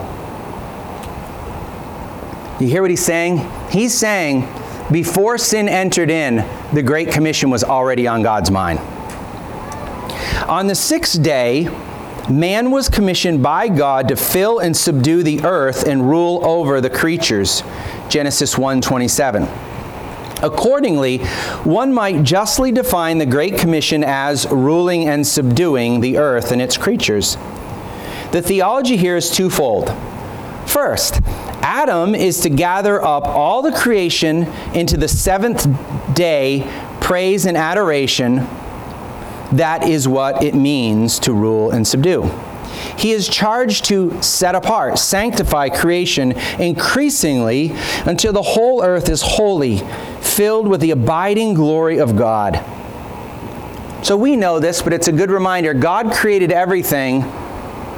You 2.60 2.66
hear 2.66 2.82
what 2.82 2.90
he's 2.90 3.04
saying? 3.04 3.48
He's 3.70 3.96
saying 3.96 4.48
before 4.90 5.38
sin 5.38 5.68
entered 5.68 6.10
in, 6.10 6.44
the 6.72 6.82
Great 6.82 7.10
Commission 7.10 7.50
was 7.50 7.62
already 7.62 8.06
on 8.06 8.22
God's 8.22 8.50
mind. 8.50 8.78
On 10.48 10.66
the 10.66 10.74
sixth 10.74 11.22
day, 11.22 11.68
man 12.30 12.70
was 12.70 12.88
commissioned 12.88 13.42
by 13.42 13.68
God 13.68 14.08
to 14.08 14.16
fill 14.16 14.58
and 14.58 14.76
subdue 14.76 15.22
the 15.22 15.44
earth 15.44 15.86
and 15.86 16.08
rule 16.08 16.40
over 16.44 16.80
the 16.80 16.90
creatures. 16.90 17.62
Genesis 18.08 18.56
1:27. 18.56 19.48
Accordingly, 20.42 21.18
one 21.64 21.92
might 21.92 22.22
justly 22.22 22.70
define 22.70 23.18
the 23.18 23.26
Great 23.26 23.58
Commission 23.58 24.04
as 24.04 24.46
ruling 24.50 25.08
and 25.08 25.26
subduing 25.26 26.00
the 26.00 26.16
earth 26.16 26.52
and 26.52 26.62
its 26.62 26.76
creatures. 26.76 27.36
The 28.30 28.40
theology 28.40 28.96
here 28.96 29.16
is 29.16 29.30
twofold. 29.30 29.92
First, 30.64 31.20
Adam 31.68 32.14
is 32.14 32.40
to 32.40 32.48
gather 32.48 33.04
up 33.04 33.24
all 33.24 33.60
the 33.60 33.70
creation 33.70 34.44
into 34.72 34.96
the 34.96 35.06
seventh 35.06 35.66
day 36.14 36.66
praise 37.02 37.44
and 37.44 37.58
adoration. 37.58 38.36
That 39.52 39.86
is 39.86 40.08
what 40.08 40.42
it 40.42 40.54
means 40.54 41.18
to 41.20 41.34
rule 41.34 41.70
and 41.70 41.86
subdue. 41.86 42.22
He 42.96 43.12
is 43.12 43.28
charged 43.28 43.84
to 43.84 44.22
set 44.22 44.54
apart, 44.54 44.98
sanctify 44.98 45.68
creation 45.68 46.32
increasingly 46.58 47.72
until 48.06 48.32
the 48.32 48.40
whole 48.40 48.82
earth 48.82 49.10
is 49.10 49.20
holy, 49.20 49.82
filled 50.22 50.68
with 50.68 50.80
the 50.80 50.92
abiding 50.92 51.52
glory 51.52 51.98
of 51.98 52.16
God. 52.16 52.64
So 54.02 54.16
we 54.16 54.36
know 54.36 54.58
this, 54.58 54.80
but 54.80 54.94
it's 54.94 55.08
a 55.08 55.12
good 55.12 55.30
reminder 55.30 55.74
God 55.74 56.14
created 56.14 56.50
everything 56.50 57.20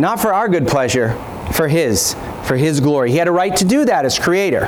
not 0.00 0.18
for 0.18 0.34
our 0.34 0.48
good 0.48 0.66
pleasure, 0.66 1.14
for 1.52 1.68
His 1.68 2.16
for 2.50 2.56
His 2.56 2.80
glory. 2.80 3.12
He 3.12 3.16
had 3.16 3.28
a 3.28 3.30
right 3.30 3.54
to 3.58 3.64
do 3.64 3.84
that 3.84 4.04
as 4.04 4.18
creator. 4.18 4.64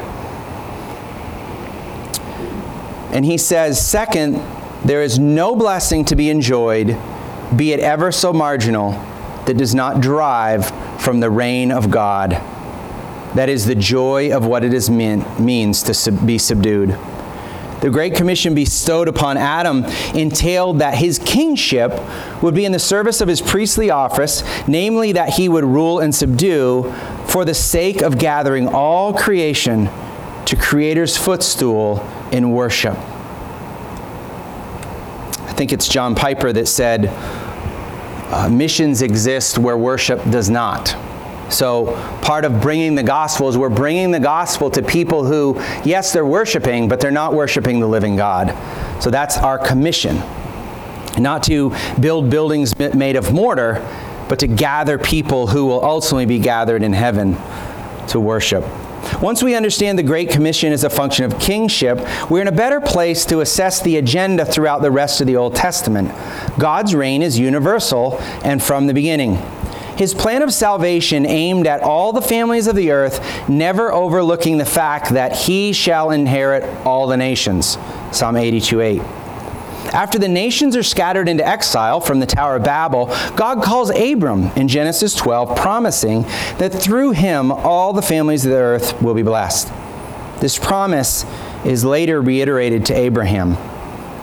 And 3.10 3.24
he 3.24 3.36
says, 3.36 3.84
second, 3.84 4.40
there 4.84 5.02
is 5.02 5.18
no 5.18 5.56
blessing 5.56 6.04
to 6.04 6.14
be 6.14 6.30
enjoyed, 6.30 6.96
be 7.56 7.72
it 7.72 7.80
ever 7.80 8.12
so 8.12 8.32
marginal, 8.32 8.92
that 9.46 9.56
does 9.56 9.74
not 9.74 10.00
derive 10.00 10.70
from 11.02 11.18
the 11.18 11.28
reign 11.28 11.72
of 11.72 11.90
God. 11.90 12.30
That 13.34 13.48
is 13.48 13.66
the 13.66 13.74
joy 13.74 14.32
of 14.32 14.46
what 14.46 14.62
it 14.62 14.72
is 14.72 14.88
mean, 14.88 15.24
means 15.44 15.82
to 15.82 15.92
sub, 15.92 16.24
be 16.24 16.38
subdued. 16.38 16.96
The 17.80 17.90
Great 17.90 18.14
Commission 18.14 18.54
bestowed 18.54 19.08
upon 19.08 19.36
Adam 19.36 19.84
entailed 20.14 20.78
that 20.78 20.94
his 20.94 21.18
kingship 21.18 21.90
would 22.40 22.54
be 22.54 22.64
in 22.64 22.70
the 22.70 22.78
service 22.78 23.20
of 23.20 23.26
his 23.26 23.42
priestly 23.42 23.90
office, 23.90 24.44
namely 24.68 25.10
that 25.10 25.30
he 25.30 25.48
would 25.48 25.64
rule 25.64 25.98
and 25.98 26.14
subdue 26.14 26.94
for 27.32 27.46
the 27.46 27.54
sake 27.54 28.02
of 28.02 28.18
gathering 28.18 28.68
all 28.68 29.14
creation 29.14 29.88
to 30.44 30.54
Creator's 30.54 31.16
footstool 31.16 32.06
in 32.30 32.50
worship. 32.50 32.94
I 35.38 35.54
think 35.54 35.72
it's 35.72 35.88
John 35.88 36.14
Piper 36.14 36.52
that 36.52 36.68
said, 36.68 37.06
uh, 37.06 38.50
missions 38.50 39.00
exist 39.00 39.56
where 39.56 39.78
worship 39.78 40.22
does 40.30 40.50
not. 40.50 40.94
So, 41.48 41.94
part 42.20 42.44
of 42.44 42.60
bringing 42.60 42.96
the 42.96 43.02
gospel 43.02 43.48
is 43.48 43.56
we're 43.56 43.70
bringing 43.70 44.10
the 44.10 44.20
gospel 44.20 44.70
to 44.70 44.82
people 44.82 45.24
who, 45.24 45.54
yes, 45.86 46.12
they're 46.12 46.26
worshiping, 46.26 46.86
but 46.86 47.00
they're 47.00 47.10
not 47.10 47.32
worshiping 47.32 47.80
the 47.80 47.86
living 47.86 48.14
God. 48.14 48.54
So, 49.02 49.08
that's 49.10 49.38
our 49.38 49.58
commission. 49.58 50.16
Not 51.18 51.44
to 51.44 51.74
build 51.98 52.28
buildings 52.28 52.78
made 52.78 53.16
of 53.16 53.32
mortar, 53.32 53.86
but 54.32 54.38
to 54.38 54.46
gather 54.46 54.96
people 54.96 55.46
who 55.46 55.66
will 55.66 55.84
ultimately 55.84 56.24
be 56.24 56.38
gathered 56.38 56.82
in 56.82 56.94
heaven 56.94 57.36
to 58.08 58.18
worship. 58.18 58.64
Once 59.20 59.42
we 59.42 59.54
understand 59.54 59.98
the 59.98 60.02
Great 60.02 60.30
Commission 60.30 60.72
is 60.72 60.84
a 60.84 60.88
function 60.88 61.26
of 61.26 61.38
kingship, 61.38 62.00
we're 62.30 62.40
in 62.40 62.48
a 62.48 62.52
better 62.52 62.80
place 62.80 63.26
to 63.26 63.42
assess 63.42 63.82
the 63.82 63.98
agenda 63.98 64.46
throughout 64.46 64.80
the 64.80 64.90
rest 64.90 65.20
of 65.20 65.26
the 65.26 65.36
Old 65.36 65.54
Testament. 65.54 66.10
God's 66.58 66.94
reign 66.94 67.20
is 67.20 67.38
universal 67.38 68.18
and 68.42 68.62
from 68.62 68.86
the 68.86 68.94
beginning. 68.94 69.34
His 69.98 70.14
plan 70.14 70.40
of 70.40 70.50
salvation 70.50 71.26
aimed 71.26 71.66
at 71.66 71.82
all 71.82 72.14
the 72.14 72.22
families 72.22 72.68
of 72.68 72.74
the 72.74 72.90
earth, 72.90 73.20
never 73.50 73.92
overlooking 73.92 74.56
the 74.56 74.64
fact 74.64 75.10
that 75.10 75.36
he 75.36 75.74
shall 75.74 76.10
inherit 76.10 76.64
all 76.86 77.06
the 77.06 77.18
nations. 77.18 77.76
Psalm 78.12 78.36
82 78.36 78.80
8. 78.80 79.02
After 79.92 80.18
the 80.18 80.28
nations 80.28 80.74
are 80.74 80.82
scattered 80.82 81.28
into 81.28 81.46
exile 81.46 82.00
from 82.00 82.18
the 82.20 82.26
Tower 82.26 82.56
of 82.56 82.64
Babel, 82.64 83.06
God 83.36 83.62
calls 83.62 83.90
Abram 83.90 84.44
in 84.56 84.66
Genesis 84.66 85.14
12, 85.14 85.56
promising 85.56 86.22
that 86.58 86.70
through 86.70 87.10
him 87.10 87.52
all 87.52 87.92
the 87.92 88.00
families 88.00 88.46
of 88.46 88.52
the 88.52 88.58
earth 88.58 89.00
will 89.02 89.14
be 89.14 89.22
blessed. 89.22 89.70
This 90.40 90.58
promise 90.58 91.26
is 91.64 91.84
later 91.84 92.20
reiterated 92.20 92.86
to 92.86 92.94
Abraham 92.94 93.56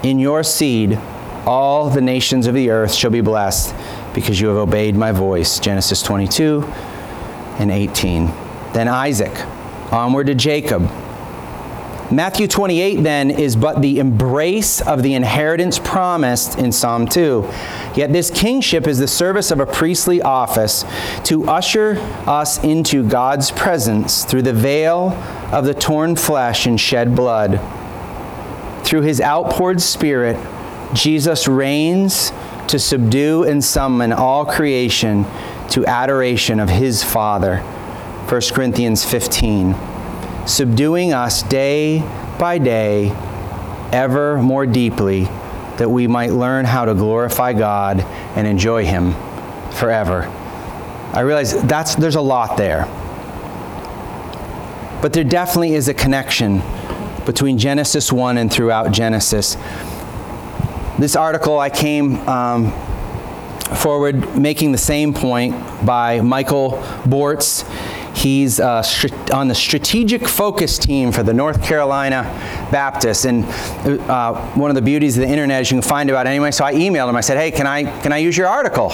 In 0.04 0.20
your 0.20 0.44
seed, 0.44 1.00
all 1.46 1.90
the 1.90 2.02
nations 2.02 2.48
of 2.48 2.54
the 2.54 2.70
earth 2.72 2.94
shall 2.94 3.12
be 3.12 3.22
blessed 3.22 3.74
because 4.14 4.40
you 4.40 4.48
have 4.48 4.58
obeyed 4.58 4.96
my 4.96 5.12
voice. 5.12 5.60
Genesis 5.60 6.02
22 6.02 6.64
and 7.60 7.70
18. 7.70 8.26
Then 8.74 8.88
Isaac, 8.88 9.34
onward 9.92 10.28
to 10.28 10.36
Jacob. 10.36 10.90
Matthew 12.12 12.48
28 12.48 13.04
then 13.04 13.30
is 13.30 13.56
but 13.56 13.84
the 13.84 14.00
embrace 14.00 14.82
of 14.82 15.04
the 15.04 15.14
inheritance 15.14 15.78
promised 15.78 16.58
in 16.58 16.72
Psalm 16.72 17.08
2. 17.08 17.48
Yet 17.96 18.12
this 18.12 18.32
kingship 18.32 18.88
is 18.88 18.98
the 18.98 19.08
service 19.08 19.52
of 19.52 19.60
a 19.60 19.68
priestly 19.68 20.20
office 20.20 20.86
to 21.26 21.48
usher 21.48 21.98
us 22.26 22.64
into 22.64 23.08
God's 23.08 23.52
presence 23.52 24.26
through 24.26 24.42
the 24.42 24.54
veil 24.54 25.12
of 25.52 25.66
the 25.66 25.76
torn 25.76 26.16
flesh 26.16 26.66
and 26.66 26.80
shed 26.80 27.16
blood. 27.16 27.62
Through 28.84 29.02
his 29.02 29.22
outpoured 29.22 29.80
spirit, 29.80 30.36
Jesus 30.96 31.48
reigns 31.48 32.32
to 32.70 32.80
subdue 32.80 33.44
and 33.44 33.64
summon 33.64 34.12
all 34.14 34.46
creation 34.46 35.26
to 35.70 35.86
adoration 35.86 36.60
of 36.60 36.70
his 36.70 37.04
Father. 37.04 37.58
1 37.58 38.42
Corinthians 38.52 39.06
15. 39.06 39.89
Subduing 40.50 41.14
us 41.14 41.44
day 41.44 42.00
by 42.40 42.58
day, 42.58 43.12
ever 43.92 44.42
more 44.42 44.66
deeply, 44.66 45.26
that 45.78 45.92
we 45.92 46.08
might 46.08 46.32
learn 46.32 46.66
how 46.66 46.86
to 46.86 46.96
glorify 46.96 47.54
God 47.54 48.02
and 48.36 48.48
enjoy 48.48 48.84
him 48.84 49.14
forever. 49.74 50.24
I 51.14 51.20
realize 51.20 51.62
that's, 51.68 51.94
there's 51.94 52.16
a 52.16 52.22
lot 52.22 52.58
there. 52.58 52.86
But 55.04 55.14
there 55.14 55.24
definitely 55.24 55.76
is 55.76 55.88
a 55.88 55.94
connection 55.94 56.64
between 57.28 57.60
Genesis 57.60 58.12
1 58.12 58.40
and 58.40 58.52
throughout 58.52 58.92
Genesis. 58.92 59.56
This 60.98 61.16
article 61.16 61.60
I 61.60 61.70
came 61.70 62.28
um, 62.28 62.72
forward 63.76 64.36
making 64.36 64.72
the 64.72 64.80
same 64.80 65.14
point 65.14 65.54
by 65.86 66.22
Michael 66.22 66.72
Bortz. 67.04 67.64
He's 68.20 68.60
uh, 68.60 68.84
on 69.34 69.48
the 69.48 69.56
strategic 69.56 70.28
focus 70.28 70.78
team 70.78 71.14
for 71.14 71.24
the 71.24 71.34
North 71.34 71.64
Carolina 71.64 72.24
Baptist. 72.70 73.24
And 73.24 73.46
uh, 74.10 74.36
one 74.56 74.70
of 74.70 74.76
the 74.76 74.82
beauties 74.82 75.18
of 75.18 75.22
the 75.22 75.30
internet 75.30 75.62
is 75.62 75.72
you 75.72 75.80
can 75.80 75.90
find 75.90 76.10
about 76.10 76.28
anyway. 76.28 76.52
So 76.52 76.66
I 76.66 76.74
emailed 76.74 77.08
him. 77.08 77.16
I 77.16 77.22
said, 77.22 77.38
hey, 77.38 77.50
can 77.50 77.66
I, 77.66 77.86
can 78.02 78.12
I 78.12 78.18
use 78.18 78.36
your 78.36 78.48
article? 78.48 78.92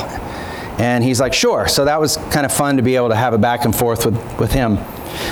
And 0.77 1.03
he's 1.03 1.19
like, 1.19 1.33
sure. 1.33 1.67
So 1.67 1.85
that 1.85 1.99
was 1.99 2.17
kind 2.17 2.45
of 2.45 2.53
fun 2.53 2.77
to 2.77 2.83
be 2.83 2.95
able 2.97 3.09
to 3.09 3.15
have 3.15 3.33
a 3.33 3.39
back 3.39 3.65
and 3.65 3.75
forth 3.75 4.05
with, 4.05 4.39
with 4.39 4.51
him. 4.51 4.77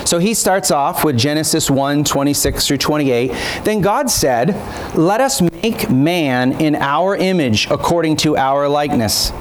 So 0.06 0.18
he 0.18 0.34
starts 0.34 0.72
off 0.72 1.04
with 1.04 1.16
Genesis 1.16 1.70
1 1.70 2.04
26 2.04 2.66
through 2.66 2.78
28. 2.78 3.32
Then 3.64 3.82
God 3.82 4.10
said, 4.10 4.56
Let 4.96 5.22
us 5.22 5.40
make 5.40 5.92
man 5.92 6.60
in 6.60 6.76
our 6.76 7.16
image 7.16 7.70
according 7.70 8.16
to 8.18 8.38
our 8.38 8.68
likeness. 8.68 9.32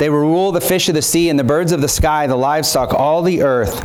They 0.00 0.10
will 0.10 0.18
rule 0.18 0.50
the 0.50 0.60
fish 0.60 0.88
of 0.88 0.96
the 0.96 1.02
sea 1.02 1.28
and 1.28 1.38
the 1.38 1.44
birds 1.44 1.70
of 1.70 1.80
the 1.80 1.88
sky, 1.88 2.26
the 2.26 2.34
livestock, 2.34 2.92
all 2.92 3.22
the 3.22 3.42
earth, 3.42 3.84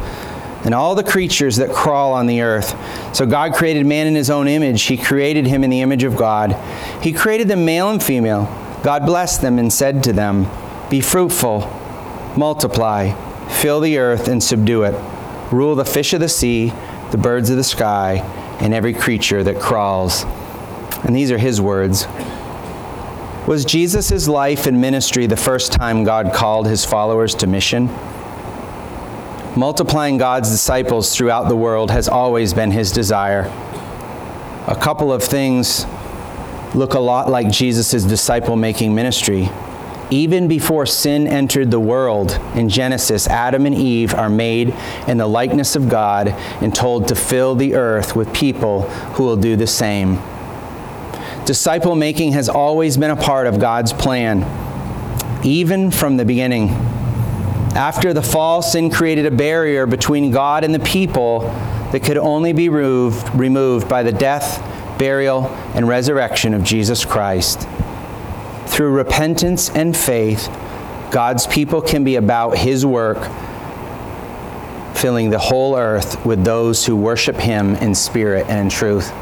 and 0.66 0.74
all 0.74 0.96
the 0.96 1.04
creatures 1.04 1.58
that 1.58 1.72
crawl 1.72 2.14
on 2.14 2.26
the 2.26 2.42
earth. 2.42 2.74
So 3.16 3.28
God 3.28 3.54
created 3.54 3.86
man 3.86 4.08
in 4.08 4.16
his 4.16 4.32
own 4.32 4.48
image. 4.48 4.82
He 4.82 4.98
created 4.98 5.46
him 5.46 5.64
in 5.64 5.70
the 5.70 5.82
image 5.82 6.04
of 6.04 6.18
God. 6.18 6.58
He 7.04 7.14
created 7.14 7.48
them 7.48 7.66
male 7.66 7.92
and 7.92 8.02
female. 8.02 8.46
God 8.84 9.06
blessed 9.06 9.42
them 9.42 9.60
and 9.60 9.72
said 9.72 10.04
to 10.06 10.14
them, 10.14 10.48
Be 10.90 11.02
fruitful, 11.02 11.60
multiply, 12.36 13.12
fill 13.48 13.80
the 13.80 14.00
earth, 14.00 14.28
and 14.28 14.44
subdue 14.44 14.84
it 14.84 14.96
rule 15.52 15.76
the 15.76 15.86
fish 15.86 16.14
of 16.14 16.20
the 16.20 16.30
sea, 16.30 16.74
the 17.12 17.18
birds 17.18 17.50
of 17.50 17.58
the 17.58 17.64
sky, 17.64 18.18
and 18.60 18.74
every 18.74 18.94
creature 18.94 19.44
that 19.44 19.60
crawls. 19.60 20.24
And 21.04 21.16
these 21.16 21.32
are 21.32 21.38
his 21.38 21.62
words. 21.62 22.08
Was 23.48 23.64
Jesus' 23.64 24.28
life 24.28 24.66
and 24.66 24.82
ministry 24.82 25.28
the 25.28 25.38
first 25.38 25.72
time 25.72 26.04
God 26.04 26.34
called 26.34 26.66
his 26.66 26.84
followers 26.84 27.36
to 27.36 27.48
mission? 27.48 27.92
Multiplying 29.56 30.18
God's 30.18 30.50
disciples 30.50 31.16
throughout 31.16 31.48
the 31.48 31.56
world 31.56 31.92
has 31.92 32.10
always 32.10 32.56
been 32.56 32.72
his 32.72 32.92
desire. 32.92 33.42
A 34.66 34.76
couple 34.76 35.14
of 35.14 35.24
things 35.24 35.86
look 36.74 36.96
a 36.96 37.00
lot 37.00 37.30
like 37.30 37.52
Jesus' 37.52 38.04
disciple 38.04 38.56
making 38.56 38.96
ministry. 38.96 39.48
Even 40.10 40.48
before 40.48 40.88
sin 40.88 41.28
entered 41.28 41.70
the 41.70 41.80
world 41.80 42.40
in 42.56 42.68
Genesis, 42.68 43.28
Adam 43.28 43.68
and 43.68 43.76
Eve 43.76 44.16
are 44.16 44.30
made 44.30 44.74
in 45.08 45.18
the 45.18 45.28
likeness 45.28 45.76
of 45.76 45.88
God 45.88 46.30
and 46.64 46.74
told 46.74 47.08
to 47.10 47.16
fill 47.16 47.54
the 47.54 47.76
earth 47.76 48.16
with 48.16 48.34
people 48.34 48.90
who 49.14 49.24
will 49.24 49.38
do 49.38 49.56
the 49.56 49.68
same. 49.68 50.20
Disciple 51.46 51.94
making 51.94 52.32
has 52.32 52.50
always 52.50 52.98
been 52.98 53.12
a 53.12 53.16
part 53.16 53.46
of 53.46 53.60
God's 53.60 53.94
plan, 53.94 54.44
even 55.46 55.92
from 55.92 56.18
the 56.18 56.26
beginning. 56.26 56.70
After 57.76 58.14
the 58.14 58.24
fall, 58.24 58.64
sin 58.64 58.90
created 58.90 59.28
a 59.28 59.32
barrier 59.32 59.86
between 59.86 60.32
God 60.32 60.64
and 60.64 60.74
the 60.74 60.80
people 60.80 61.42
that 61.92 62.04
could 62.04 62.18
only 62.18 62.52
be 62.52 62.70
removed, 62.70 63.30
removed 63.36 63.88
by 63.88 64.02
the 64.02 64.12
death, 64.12 64.60
burial, 64.98 65.46
and 65.76 65.88
resurrection 65.88 66.56
of 66.56 66.64
Jesus 66.64 67.06
Christ. 67.06 67.68
Through 68.66 68.94
repentance 68.94 69.70
and 69.70 69.96
faith, 69.96 70.48
God's 71.12 71.46
people 71.46 71.80
can 71.80 72.04
be 72.04 72.16
about 72.16 72.58
His 72.58 72.88
work, 72.88 73.20
filling 74.96 75.30
the 75.30 75.38
whole 75.38 75.78
earth 75.78 76.26
with 76.26 76.44
those 76.44 76.88
who 76.88 76.96
worship 76.96 77.36
Him 77.36 77.76
in 77.76 77.94
spirit 77.94 78.48
and 78.50 78.62
in 78.62 78.70
truth. 78.70 79.14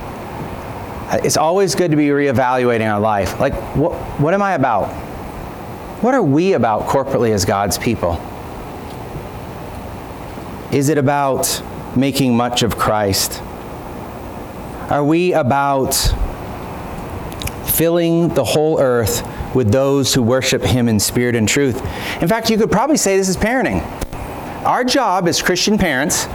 It's 1.24 1.38
always 1.38 1.76
good 1.76 1.92
to 1.92 1.98
be 1.98 2.08
reevaluating 2.08 2.92
our 2.92 3.00
life. 3.00 3.40
Like, 3.40 3.54
what, 3.76 3.94
what 4.20 4.34
am 4.34 4.42
I 4.42 4.54
about? 4.54 4.88
What 6.02 6.14
are 6.14 6.24
we 6.24 6.54
about 6.54 6.84
corporately 6.84 7.32
as 7.32 7.46
God's 7.46 7.78
people? 7.78 8.22
Is 10.72 10.90
it 10.90 10.98
about 10.98 11.62
making 11.96 12.36
much 12.36 12.64
of 12.64 12.78
Christ? 12.78 13.42
Are 14.90 15.04
we 15.04 15.34
about 15.34 15.94
filling 17.66 18.30
the 18.30 18.44
whole 18.44 18.80
earth 18.80 19.28
with 19.56 19.72
those 19.72 20.14
who 20.14 20.22
worship 20.22 20.62
Him 20.62 20.88
in 20.88 21.00
spirit 21.00 21.36
and 21.36 21.48
truth. 21.48 21.78
In 22.22 22.28
fact, 22.28 22.50
you 22.50 22.58
could 22.58 22.72
probably 22.72 22.98
say 22.98 23.18
this 23.18 23.30
is 23.30 23.38
parenting. 23.38 23.84
Our 24.64 24.84
job 24.84 25.28
as 25.28 25.42
Christian 25.42 25.78
parents 25.78 26.28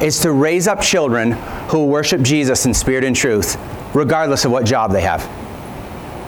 is 0.00 0.20
to 0.20 0.32
raise 0.32 0.66
up 0.66 0.80
children 0.80 1.32
who 1.68 1.86
worship 1.86 2.22
Jesus 2.22 2.66
in 2.66 2.74
spirit 2.74 3.04
and 3.04 3.14
truth, 3.14 3.56
regardless 3.94 4.44
of 4.44 4.50
what 4.50 4.66
job 4.66 4.92
they 4.92 5.00
have. 5.00 5.22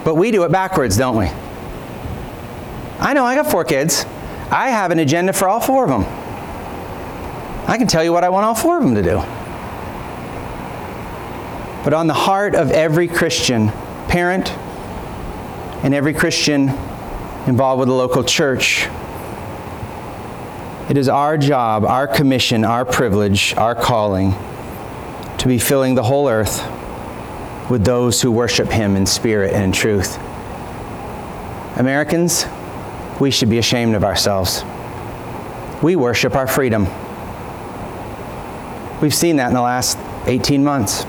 But 0.03 0.15
we 0.15 0.31
do 0.31 0.43
it 0.43 0.51
backwards, 0.51 0.97
don't 0.97 1.17
we? 1.17 1.27
I 2.99 3.13
know, 3.13 3.25
I 3.25 3.35
got 3.35 3.51
four 3.51 3.65
kids. 3.65 4.05
I 4.49 4.69
have 4.69 4.91
an 4.91 4.99
agenda 4.99 5.33
for 5.33 5.47
all 5.49 5.59
four 5.59 5.83
of 5.83 5.89
them. 5.89 6.03
I 7.67 7.77
can 7.77 7.87
tell 7.87 8.03
you 8.03 8.13
what 8.13 8.23
I 8.23 8.29
want 8.29 8.45
all 8.45 8.55
four 8.55 8.77
of 8.77 8.83
them 8.83 8.95
to 8.95 9.03
do. 9.03 9.17
But 11.83 11.93
on 11.93 12.07
the 12.07 12.13
heart 12.13 12.55
of 12.55 12.71
every 12.71 13.07
Christian 13.07 13.67
parent 14.07 14.49
and 15.83 15.93
every 15.93 16.13
Christian 16.13 16.69
involved 17.45 17.79
with 17.79 17.89
the 17.89 17.93
local 17.93 18.23
church, 18.23 18.87
it 20.89 20.97
is 20.97 21.09
our 21.09 21.37
job, 21.37 21.83
our 21.83 22.07
commission, 22.07 22.63
our 22.63 22.85
privilege, 22.85 23.53
our 23.57 23.75
calling 23.75 24.33
to 25.37 25.47
be 25.47 25.59
filling 25.59 25.95
the 25.95 26.03
whole 26.03 26.29
earth 26.29 26.61
with 27.69 27.83
those 27.83 28.21
who 28.21 28.31
worship 28.31 28.69
Him 28.69 28.95
in 28.95 29.05
spirit 29.05 29.53
and 29.53 29.63
in 29.63 29.71
truth. 29.71 30.17
Americans, 31.77 32.45
we 33.19 33.29
should 33.31 33.49
be 33.49 33.57
ashamed 33.57 33.95
of 33.95 34.03
ourselves. 34.03 34.63
We 35.83 35.95
worship 35.95 36.35
our 36.35 36.47
freedom. 36.47 36.87
We've 39.01 39.13
seen 39.13 39.35
that 39.35 39.47
in 39.49 39.53
the 39.53 39.61
last 39.61 39.97
18 40.25 40.63
months. 40.63 41.05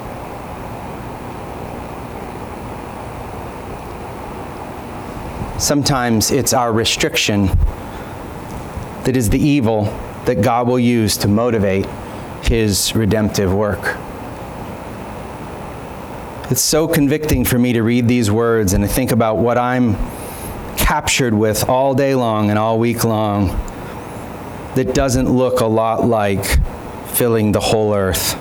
Sometimes 5.62 6.30
it's 6.30 6.52
our 6.52 6.72
restriction 6.72 7.46
that 9.04 9.16
is 9.16 9.30
the 9.30 9.38
evil 9.38 9.84
that 10.26 10.42
God 10.42 10.68
will 10.68 10.78
use 10.78 11.16
to 11.18 11.28
motivate 11.28 11.86
His 12.42 12.94
redemptive 12.94 13.52
work. 13.52 13.96
It's 16.50 16.62
so 16.62 16.88
convicting 16.88 17.44
for 17.44 17.58
me 17.58 17.74
to 17.74 17.82
read 17.82 18.08
these 18.08 18.30
words 18.30 18.72
and 18.72 18.82
to 18.82 18.88
think 18.88 19.12
about 19.12 19.36
what 19.36 19.58
I'm 19.58 19.96
captured 20.78 21.34
with 21.34 21.68
all 21.68 21.94
day 21.94 22.14
long 22.14 22.48
and 22.48 22.58
all 22.58 22.78
week 22.78 23.04
long 23.04 23.48
that 24.74 24.94
doesn't 24.94 25.28
look 25.28 25.60
a 25.60 25.66
lot 25.66 26.06
like 26.06 26.42
filling 27.08 27.52
the 27.52 27.60
whole 27.60 27.94
earth 27.94 28.34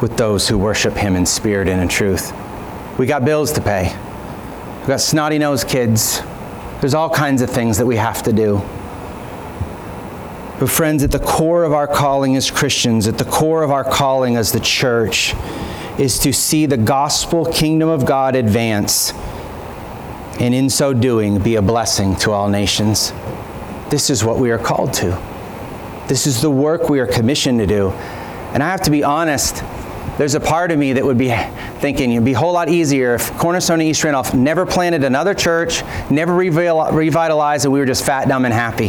with 0.00 0.16
those 0.16 0.46
who 0.46 0.56
worship 0.56 0.94
Him 0.94 1.16
in 1.16 1.26
spirit 1.26 1.66
and 1.66 1.82
in 1.82 1.88
truth. 1.88 2.32
We 2.96 3.06
got 3.06 3.24
bills 3.24 3.50
to 3.54 3.60
pay. 3.60 3.88
We've 4.78 4.86
got 4.86 5.00
snotty 5.00 5.38
nosed 5.38 5.66
kids. 5.66 6.20
There's 6.80 6.94
all 6.94 7.10
kinds 7.10 7.42
of 7.42 7.50
things 7.50 7.78
that 7.78 7.86
we 7.86 7.96
have 7.96 8.22
to 8.22 8.32
do. 8.32 8.58
But, 10.60 10.70
friends, 10.70 11.02
at 11.02 11.10
the 11.10 11.18
core 11.18 11.64
of 11.64 11.72
our 11.72 11.88
calling 11.88 12.36
as 12.36 12.52
Christians, 12.52 13.08
at 13.08 13.18
the 13.18 13.24
core 13.24 13.64
of 13.64 13.72
our 13.72 13.82
calling 13.82 14.36
as 14.36 14.52
the 14.52 14.60
church, 14.60 15.34
is 15.98 16.18
to 16.20 16.32
see 16.32 16.66
the 16.66 16.76
gospel 16.76 17.44
kingdom 17.46 17.88
of 17.88 18.04
God 18.04 18.36
advance, 18.36 19.12
and 20.38 20.54
in 20.54 20.68
so 20.68 20.92
doing, 20.92 21.38
be 21.38 21.54
a 21.56 21.62
blessing 21.62 22.14
to 22.16 22.32
all 22.32 22.48
nations. 22.48 23.12
This 23.88 24.10
is 24.10 24.22
what 24.22 24.38
we 24.38 24.50
are 24.50 24.58
called 24.58 24.92
to. 24.94 25.18
This 26.08 26.26
is 26.26 26.42
the 26.42 26.50
work 26.50 26.90
we 26.90 27.00
are 27.00 27.06
commissioned 27.06 27.58
to 27.60 27.66
do. 27.66 27.90
And 28.52 28.62
I 28.62 28.70
have 28.70 28.82
to 28.82 28.90
be 28.90 29.02
honest, 29.02 29.62
there's 30.18 30.34
a 30.34 30.40
part 30.40 30.70
of 30.70 30.78
me 30.78 30.92
that 30.94 31.04
would 31.04 31.18
be 31.18 31.34
thinking 31.80 32.12
it'd 32.12 32.24
be 32.24 32.32
a 32.32 32.38
whole 32.38 32.52
lot 32.52 32.68
easier 32.68 33.14
if 33.14 33.32
Cornerstone 33.38 33.80
East 33.82 34.04
Randolph 34.04 34.34
never 34.34 34.66
planted 34.66 35.04
another 35.04 35.34
church, 35.34 35.82
never 36.10 36.34
revitalized, 36.34 37.64
and 37.64 37.72
we 37.72 37.80
were 37.80 37.86
just 37.86 38.04
fat, 38.04 38.28
dumb, 38.28 38.44
and 38.44 38.54
happy. 38.54 38.88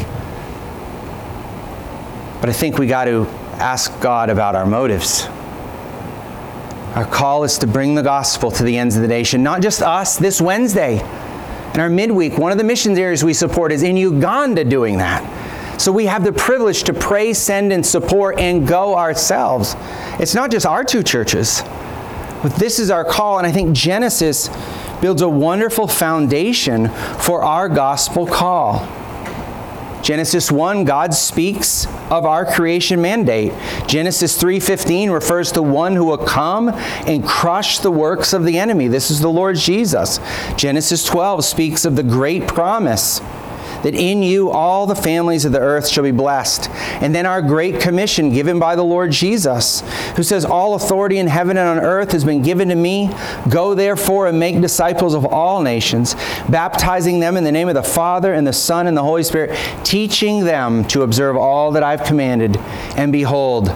But 2.39 2.49
I 2.49 2.53
think 2.53 2.77
we 2.77 2.87
got 2.87 3.05
to 3.05 3.25
ask 3.53 3.99
God 3.99 4.29
about 4.29 4.55
our 4.55 4.65
motives. 4.65 5.27
Our 6.97 7.05
call 7.05 7.43
is 7.43 7.59
to 7.59 7.67
bring 7.67 7.93
the 7.93 8.01
gospel 8.01 8.49
to 8.49 8.63
the 8.63 8.75
ends 8.75 8.95
of 8.95 9.03
the 9.03 9.07
nation, 9.07 9.43
not 9.43 9.61
just 9.61 9.83
us 9.83 10.17
this 10.17 10.41
Wednesday. 10.41 10.95
In 11.75 11.79
our 11.79 11.89
midweek, 11.89 12.39
one 12.39 12.51
of 12.51 12.57
the 12.57 12.63
missions 12.63 12.97
areas 12.97 13.23
we 13.23 13.35
support 13.35 13.71
is 13.71 13.83
in 13.83 13.97
Uganda 13.97 14.63
doing 14.63 14.97
that. 14.97 15.79
So 15.79 15.91
we 15.91 16.07
have 16.07 16.23
the 16.23 16.33
privilege 16.33 16.81
to 16.85 16.95
pray, 16.95 17.33
send, 17.33 17.71
and 17.71 17.85
support 17.85 18.39
and 18.39 18.67
go 18.67 18.97
ourselves. 18.97 19.75
It's 20.19 20.33
not 20.33 20.49
just 20.49 20.65
our 20.65 20.83
two 20.83 21.03
churches, 21.03 21.61
but 22.41 22.55
this 22.55 22.79
is 22.79 22.89
our 22.89 23.05
call. 23.05 23.37
And 23.37 23.45
I 23.45 23.51
think 23.51 23.75
Genesis 23.75 24.49
builds 24.99 25.21
a 25.21 25.29
wonderful 25.29 25.87
foundation 25.87 26.89
for 27.19 27.43
our 27.43 27.69
gospel 27.69 28.25
call. 28.25 28.79
Genesis 30.07 30.49
1 30.49 30.85
God 30.85 31.13
speaks 31.13 31.85
of 32.09 32.25
our 32.25 32.45
creation 32.45 33.01
mandate. 33.01 33.51
Genesis 33.87 34.37
3:15 34.37 35.09
refers 35.09 35.51
to 35.51 35.61
one 35.61 35.97
who 35.97 36.05
will 36.05 36.17
come 36.17 36.69
and 37.05 37.27
crush 37.27 37.79
the 37.79 37.91
works 37.91 38.31
of 38.31 38.45
the 38.45 38.57
enemy. 38.57 38.87
This 38.87 39.11
is 39.11 39.19
the 39.19 39.29
Lord 39.29 39.57
Jesus. 39.57 40.21
Genesis 40.55 41.03
12 41.03 41.43
speaks 41.43 41.83
of 41.83 41.97
the 41.97 42.03
great 42.03 42.47
promise 42.47 43.19
that 43.83 43.93
in 43.93 44.23
you 44.23 44.49
all 44.49 44.85
the 44.85 44.95
families 44.95 45.45
of 45.45 45.51
the 45.51 45.59
earth 45.59 45.87
shall 45.87 46.03
be 46.03 46.11
blessed. 46.11 46.69
And 47.01 47.13
then 47.13 47.25
our 47.25 47.41
great 47.41 47.79
commission 47.79 48.31
given 48.31 48.59
by 48.59 48.75
the 48.75 48.83
Lord 48.83 49.11
Jesus, 49.11 49.81
who 50.15 50.23
says, 50.23 50.45
All 50.45 50.75
authority 50.75 51.17
in 51.17 51.27
heaven 51.27 51.57
and 51.57 51.79
on 51.79 51.83
earth 51.83 52.11
has 52.11 52.23
been 52.23 52.41
given 52.41 52.69
to 52.69 52.75
me. 52.75 53.13
Go 53.49 53.75
therefore 53.75 54.27
and 54.27 54.39
make 54.39 54.59
disciples 54.61 55.13
of 55.13 55.25
all 55.25 55.61
nations, 55.61 56.15
baptizing 56.49 57.19
them 57.19 57.37
in 57.37 57.43
the 57.43 57.51
name 57.51 57.67
of 57.67 57.75
the 57.75 57.83
Father 57.83 58.33
and 58.33 58.45
the 58.45 58.53
Son 58.53 58.87
and 58.87 58.97
the 58.97 59.03
Holy 59.03 59.23
Spirit, 59.23 59.57
teaching 59.83 60.43
them 60.43 60.85
to 60.85 61.03
observe 61.03 61.37
all 61.37 61.71
that 61.71 61.83
I've 61.83 62.03
commanded. 62.03 62.57
And 62.97 63.11
behold, 63.11 63.67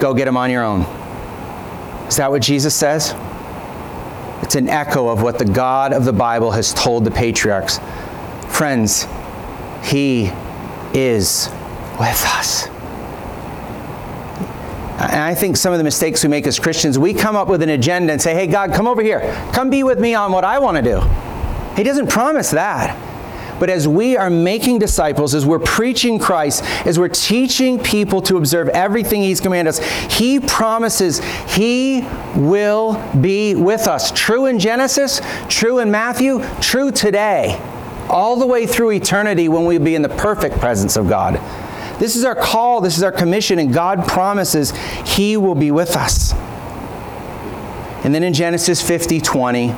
go 0.00 0.14
get 0.14 0.24
them 0.24 0.36
on 0.36 0.50
your 0.50 0.64
own. 0.64 0.82
Is 2.08 2.16
that 2.16 2.30
what 2.30 2.42
Jesus 2.42 2.74
says? 2.74 3.14
It's 4.42 4.54
an 4.54 4.68
echo 4.68 5.08
of 5.08 5.22
what 5.22 5.38
the 5.38 5.44
God 5.44 5.92
of 5.92 6.04
the 6.04 6.12
Bible 6.12 6.50
has 6.50 6.74
told 6.74 7.04
the 7.04 7.10
patriarchs. 7.10 7.78
Friends, 8.48 9.06
He 9.82 10.30
is 10.92 11.48
with 11.98 12.24
us. 12.36 12.66
And 14.98 15.20
I 15.20 15.34
think 15.34 15.56
some 15.56 15.72
of 15.72 15.78
the 15.78 15.84
mistakes 15.84 16.22
we 16.22 16.28
make 16.28 16.46
as 16.46 16.58
Christians, 16.58 16.98
we 16.98 17.12
come 17.12 17.34
up 17.34 17.48
with 17.48 17.62
an 17.62 17.70
agenda 17.70 18.12
and 18.12 18.22
say, 18.22 18.34
hey, 18.34 18.46
God, 18.46 18.72
come 18.72 18.86
over 18.86 19.02
here. 19.02 19.20
Come 19.52 19.68
be 19.68 19.82
with 19.82 19.98
me 19.98 20.14
on 20.14 20.30
what 20.30 20.44
I 20.44 20.58
want 20.58 20.76
to 20.76 20.82
do. 20.82 21.00
He 21.76 21.82
doesn't 21.82 22.08
promise 22.08 22.50
that. 22.50 22.96
But 23.62 23.70
as 23.70 23.86
we 23.86 24.16
are 24.16 24.28
making 24.28 24.80
disciples, 24.80 25.36
as 25.36 25.46
we're 25.46 25.60
preaching 25.60 26.18
Christ, 26.18 26.64
as 26.84 26.98
we're 26.98 27.06
teaching 27.06 27.78
people 27.78 28.20
to 28.22 28.36
observe 28.36 28.68
everything 28.70 29.22
He's 29.22 29.40
commanded 29.40 29.68
us, 29.68 29.78
He 30.12 30.40
promises 30.40 31.20
He 31.54 32.04
will 32.34 33.00
be 33.20 33.54
with 33.54 33.86
us. 33.86 34.10
True 34.10 34.46
in 34.46 34.58
Genesis, 34.58 35.20
true 35.46 35.78
in 35.78 35.92
Matthew, 35.92 36.44
true 36.60 36.90
today, 36.90 37.56
all 38.08 38.34
the 38.34 38.48
way 38.48 38.66
through 38.66 38.90
eternity 38.90 39.48
when 39.48 39.64
we'll 39.64 39.80
be 39.80 39.94
in 39.94 40.02
the 40.02 40.08
perfect 40.08 40.58
presence 40.58 40.96
of 40.96 41.08
God. 41.08 41.34
This 42.00 42.16
is 42.16 42.24
our 42.24 42.34
call, 42.34 42.80
this 42.80 42.96
is 42.96 43.04
our 43.04 43.12
commission, 43.12 43.60
and 43.60 43.72
God 43.72 44.08
promises 44.08 44.72
He 45.06 45.36
will 45.36 45.54
be 45.54 45.70
with 45.70 45.94
us. 45.94 46.32
And 48.02 48.12
then 48.12 48.24
in 48.24 48.34
Genesis 48.34 48.82
50 48.82 49.20
20, 49.20 49.72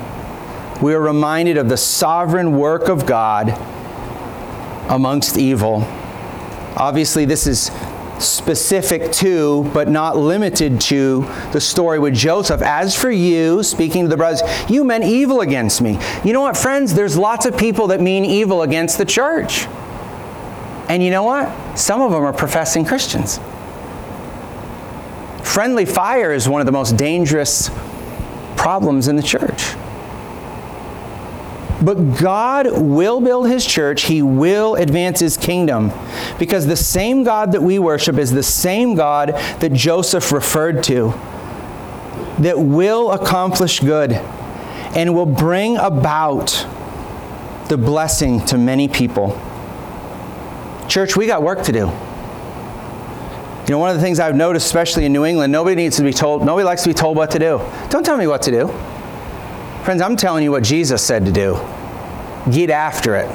we 0.81 0.95
are 0.95 1.01
reminded 1.01 1.59
of 1.59 1.69
the 1.69 1.77
sovereign 1.77 2.57
work 2.57 2.89
of 2.89 3.05
God 3.05 3.73
amongst 4.89 5.37
evil. 5.37 5.87
Obviously, 6.77 7.25
this 7.25 7.47
is 7.47 7.71
specific 8.19 9.13
to, 9.13 9.69
but 9.75 9.89
not 9.89 10.17
limited 10.17 10.81
to, 10.81 11.29
the 11.53 11.61
story 11.61 11.99
with 11.99 12.15
Joseph. 12.15 12.63
As 12.63 12.95
for 12.95 13.11
you, 13.11 13.63
speaking 13.63 14.05
to 14.05 14.09
the 14.09 14.17
brothers, 14.17 14.43
you 14.69 14.85
meant 14.85 15.05
evil 15.05 15.41
against 15.41 15.81
me. 15.81 15.99
You 16.25 16.33
know 16.33 16.41
what, 16.41 16.57
friends? 16.57 16.95
There's 16.95 17.17
lots 17.17 17.47
of 17.47 17.57
people 17.57 17.89
that 17.89 18.01
mean 18.01 18.25
evil 18.25 18.63
against 18.63 18.99
the 18.99 19.05
church. 19.05 19.67
And 20.89 21.03
you 21.03 21.11
know 21.11 21.25
what? 21.25 21.79
Some 21.79 22.03
of 22.03 22.13
them 22.13 22.23
are 22.23 22.33
professing 22.33 22.85
Christians. 22.85 23.41
Friendly 25.43 25.85
fire 25.85 26.33
is 26.33 26.49
one 26.49 26.61
of 26.61 26.67
the 26.67 26.73
most 26.73 26.97
dangerous 26.97 27.71
problems 28.57 29.09
in 29.09 29.17
the 29.17 29.23
church. 29.23 29.75
But 31.85 32.17
God 32.19 32.81
will 32.81 33.21
build 33.21 33.49
his 33.49 33.67
church, 33.67 34.03
he 34.03 34.23
will 34.23 34.75
advance 34.77 35.21
his 35.21 35.37
kingdom. 35.37 35.93
Because 36.39 36.67
the 36.67 36.77
same 36.77 37.25
God 37.25 37.53
that 37.53 37.63
we 37.63 37.79
worship 37.79 38.17
is 38.17 38.31
the 38.31 38.43
same 38.43 38.95
God 38.95 39.35
that 39.61 39.73
Joseph 39.73 40.33
referred 40.33 40.83
to, 40.85 41.13
that 42.39 42.59
will 42.59 43.11
accomplish 43.13 43.81
good 43.81 44.13
and 44.13 45.15
will 45.15 45.27
bring 45.27 45.77
about 45.77 46.67
the 47.69 47.77
blessing 47.77 48.45
to 48.47 48.57
many 48.57 48.89
people. 48.89 49.39
Church, 50.89 51.17
we 51.17 51.27
got 51.27 51.43
work 51.43 51.63
to 51.65 51.73
do. 51.73 51.91
You 53.67 53.71
know, 53.71 53.79
one 53.79 53.91
of 53.91 53.97
the 53.97 54.03
things 54.03 54.21
I've 54.21 54.37
noticed, 54.37 54.67
especially 54.67 55.05
in 55.05 55.13
New 55.13 55.25
England, 55.25 55.53
nobody 55.53 55.77
needs 55.77 55.97
to 55.97 56.03
be 56.03 56.13
told, 56.13 56.45
nobody 56.45 56.65
likes 56.65 56.83
to 56.83 56.89
be 56.89 56.95
told 56.95 57.17
what 57.17 57.31
to 57.33 57.39
do. 57.39 57.61
Don't 57.91 58.05
tell 58.05 58.17
me 58.17 58.27
what 58.27 58.43
to 58.43 58.51
do. 58.51 58.69
Friends, 59.85 60.01
I'm 60.01 60.17
telling 60.17 60.45
you 60.45 60.51
what 60.51 60.63
Jesus 60.63 61.03
said 61.03 61.27
to 61.27 61.33
do. 61.33 61.59
Get 62.51 62.71
after 62.71 63.17
it 63.17 63.31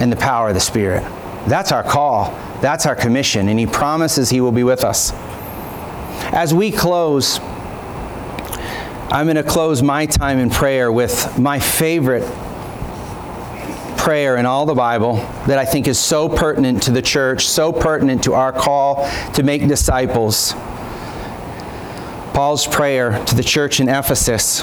in 0.00 0.10
the 0.10 0.16
power 0.16 0.48
of 0.48 0.54
the 0.54 0.60
Spirit. 0.60 1.02
That's 1.46 1.72
our 1.72 1.82
call. 1.82 2.30
That's 2.60 2.86
our 2.86 2.96
commission. 2.96 3.48
And 3.48 3.58
He 3.58 3.66
promises 3.66 4.30
He 4.30 4.40
will 4.40 4.52
be 4.52 4.64
with 4.64 4.84
us. 4.84 5.12
As 6.32 6.52
we 6.52 6.70
close, 6.70 7.38
I'm 9.10 9.26
going 9.26 9.36
to 9.36 9.42
close 9.42 9.82
my 9.82 10.06
time 10.06 10.38
in 10.38 10.50
prayer 10.50 10.90
with 10.90 11.38
my 11.38 11.60
favorite 11.60 12.24
prayer 13.96 14.36
in 14.36 14.44
all 14.44 14.66
the 14.66 14.74
Bible 14.74 15.16
that 15.46 15.56
I 15.56 15.64
think 15.64 15.86
is 15.86 15.98
so 15.98 16.28
pertinent 16.28 16.82
to 16.82 16.90
the 16.90 17.00
church, 17.00 17.46
so 17.46 17.72
pertinent 17.72 18.24
to 18.24 18.34
our 18.34 18.52
call 18.52 19.08
to 19.32 19.42
make 19.42 19.66
disciples. 19.66 20.52
Paul's 22.34 22.66
prayer 22.66 23.24
to 23.26 23.34
the 23.34 23.42
church 23.42 23.80
in 23.80 23.88
Ephesus. 23.88 24.62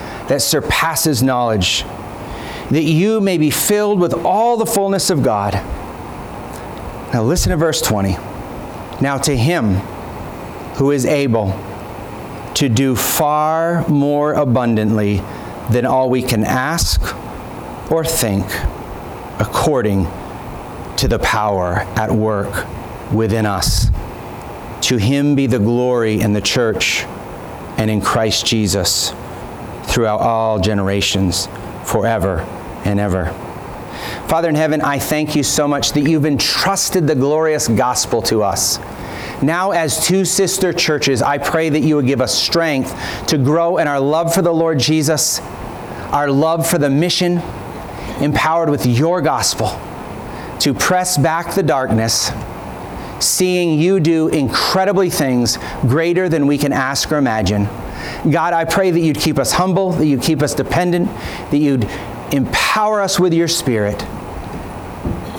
that 0.31 0.41
surpasses 0.41 1.21
knowledge, 1.21 1.83
that 2.69 2.83
you 2.83 3.19
may 3.19 3.37
be 3.37 3.49
filled 3.49 3.99
with 3.99 4.13
all 4.13 4.55
the 4.55 4.65
fullness 4.65 5.09
of 5.09 5.21
God. 5.21 5.55
Now, 7.13 7.21
listen 7.23 7.49
to 7.49 7.57
verse 7.57 7.81
20. 7.81 8.11
Now, 9.01 9.17
to 9.23 9.35
him 9.35 9.73
who 10.77 10.91
is 10.91 11.05
able, 11.05 11.49
to 12.53 12.69
do 12.69 12.95
far 12.95 13.85
more 13.89 14.31
abundantly 14.31 15.17
than 15.69 15.85
all 15.85 16.09
we 16.09 16.21
can 16.21 16.45
ask 16.45 17.01
or 17.91 18.05
think, 18.05 18.45
according 19.37 20.05
to 20.95 21.09
the 21.09 21.19
power 21.19 21.79
at 21.97 22.09
work 22.09 22.65
within 23.11 23.45
us. 23.45 23.89
To 24.83 24.95
him 24.95 25.35
be 25.35 25.47
the 25.47 25.59
glory 25.59 26.21
in 26.21 26.31
the 26.31 26.39
church 26.39 27.03
and 27.77 27.91
in 27.91 27.99
Christ 27.99 28.45
Jesus 28.45 29.13
throughout 29.91 30.21
all 30.21 30.59
generations, 30.59 31.47
forever 31.83 32.39
and 32.85 32.99
ever. 32.99 33.25
Father 34.27 34.47
in 34.47 34.55
heaven, 34.55 34.81
I 34.81 34.97
thank 34.97 35.35
you 35.35 35.43
so 35.43 35.67
much 35.67 35.91
that 35.91 36.01
you've 36.01 36.25
entrusted 36.25 37.05
the 37.05 37.15
glorious 37.15 37.67
gospel 37.67 38.21
to 38.23 38.41
us. 38.41 38.79
Now, 39.43 39.71
as 39.71 40.07
two 40.07 40.23
sister 40.23 40.71
churches, 40.71 41.21
I 41.21 41.37
pray 41.37 41.69
that 41.69 41.81
you 41.81 41.97
would 41.97 42.05
give 42.05 42.21
us 42.21 42.33
strength 42.33 42.95
to 43.27 43.37
grow 43.37 43.77
in 43.77 43.87
our 43.87 43.99
love 43.99 44.33
for 44.33 44.41
the 44.41 44.53
Lord 44.53 44.79
Jesus, 44.79 45.39
our 46.11 46.31
love 46.31 46.67
for 46.67 46.77
the 46.77 46.89
mission, 46.89 47.41
empowered 48.21 48.69
with 48.69 48.85
your 48.85 49.21
gospel 49.21 49.79
to 50.59 50.73
press 50.73 51.17
back 51.17 51.55
the 51.55 51.63
darkness, 51.63 52.31
seeing 53.19 53.79
you 53.79 53.99
do 53.99 54.27
incredibly 54.29 55.09
things 55.09 55.57
greater 55.81 56.29
than 56.29 56.47
we 56.47 56.57
can 56.57 56.71
ask 56.71 57.11
or 57.11 57.17
imagine. 57.17 57.67
God, 58.29 58.53
I 58.53 58.65
pray 58.65 58.91
that 58.91 58.99
you'd 58.99 59.17
keep 59.17 59.39
us 59.39 59.51
humble, 59.51 59.91
that 59.93 60.05
you'd 60.05 60.21
keep 60.21 60.41
us 60.41 60.53
dependent, 60.53 61.07
that 61.51 61.57
you'd 61.57 61.83
empower 62.31 63.01
us 63.01 63.19
with 63.19 63.33
your 63.33 63.47
spirit 63.47 63.99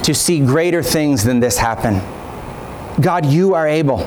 to 0.05 0.15
see 0.15 0.41
greater 0.41 0.83
things 0.83 1.25
than 1.25 1.41
this 1.41 1.59
happen. 1.59 2.01
God, 3.01 3.27
you 3.27 3.55
are 3.55 3.67
able. 3.67 4.01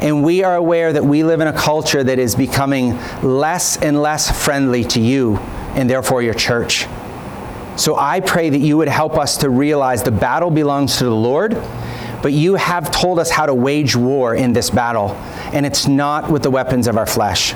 And 0.00 0.24
we 0.24 0.42
are 0.42 0.56
aware 0.56 0.92
that 0.92 1.04
we 1.04 1.22
live 1.24 1.40
in 1.40 1.48
a 1.48 1.52
culture 1.52 2.02
that 2.02 2.18
is 2.18 2.34
becoming 2.34 2.98
less 3.22 3.76
and 3.76 4.00
less 4.00 4.44
friendly 4.44 4.82
to 4.84 5.00
you 5.00 5.36
and 5.74 5.88
therefore 5.88 6.22
your 6.22 6.34
church. 6.34 6.86
So 7.76 7.96
I 7.96 8.20
pray 8.20 8.50
that 8.50 8.58
you 8.58 8.76
would 8.78 8.88
help 8.88 9.16
us 9.16 9.38
to 9.38 9.50
realize 9.50 10.02
the 10.02 10.10
battle 10.10 10.50
belongs 10.50 10.98
to 10.98 11.04
the 11.04 11.14
Lord, 11.14 11.54
but 12.22 12.32
you 12.32 12.54
have 12.54 12.90
told 12.90 13.18
us 13.18 13.30
how 13.30 13.46
to 13.46 13.54
wage 13.54 13.96
war 13.96 14.34
in 14.34 14.52
this 14.52 14.70
battle, 14.70 15.10
and 15.52 15.64
it's 15.64 15.86
not 15.86 16.30
with 16.30 16.42
the 16.42 16.50
weapons 16.50 16.86
of 16.86 16.96
our 16.96 17.06
flesh. 17.06 17.54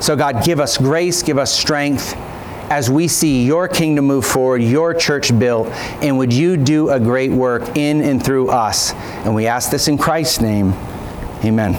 So, 0.00 0.16
God, 0.16 0.44
give 0.44 0.60
us 0.60 0.76
grace, 0.76 1.22
give 1.22 1.38
us 1.38 1.52
strength 1.52 2.14
as 2.70 2.90
we 2.90 3.08
see 3.08 3.44
your 3.44 3.68
kingdom 3.68 4.06
move 4.06 4.24
forward, 4.24 4.62
your 4.62 4.94
church 4.94 5.38
built, 5.38 5.68
and 6.02 6.16
would 6.18 6.32
you 6.32 6.56
do 6.56 6.90
a 6.90 6.98
great 6.98 7.30
work 7.30 7.76
in 7.76 8.00
and 8.00 8.24
through 8.24 8.50
us? 8.50 8.92
And 9.24 9.34
we 9.34 9.46
ask 9.46 9.70
this 9.70 9.88
in 9.88 9.98
Christ's 9.98 10.40
name. 10.40 10.72
Amen. 11.44 11.74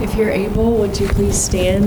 If 0.00 0.14
you're 0.14 0.30
able, 0.30 0.76
would 0.78 0.98
you 0.98 1.08
please 1.08 1.36
stand 1.36 1.82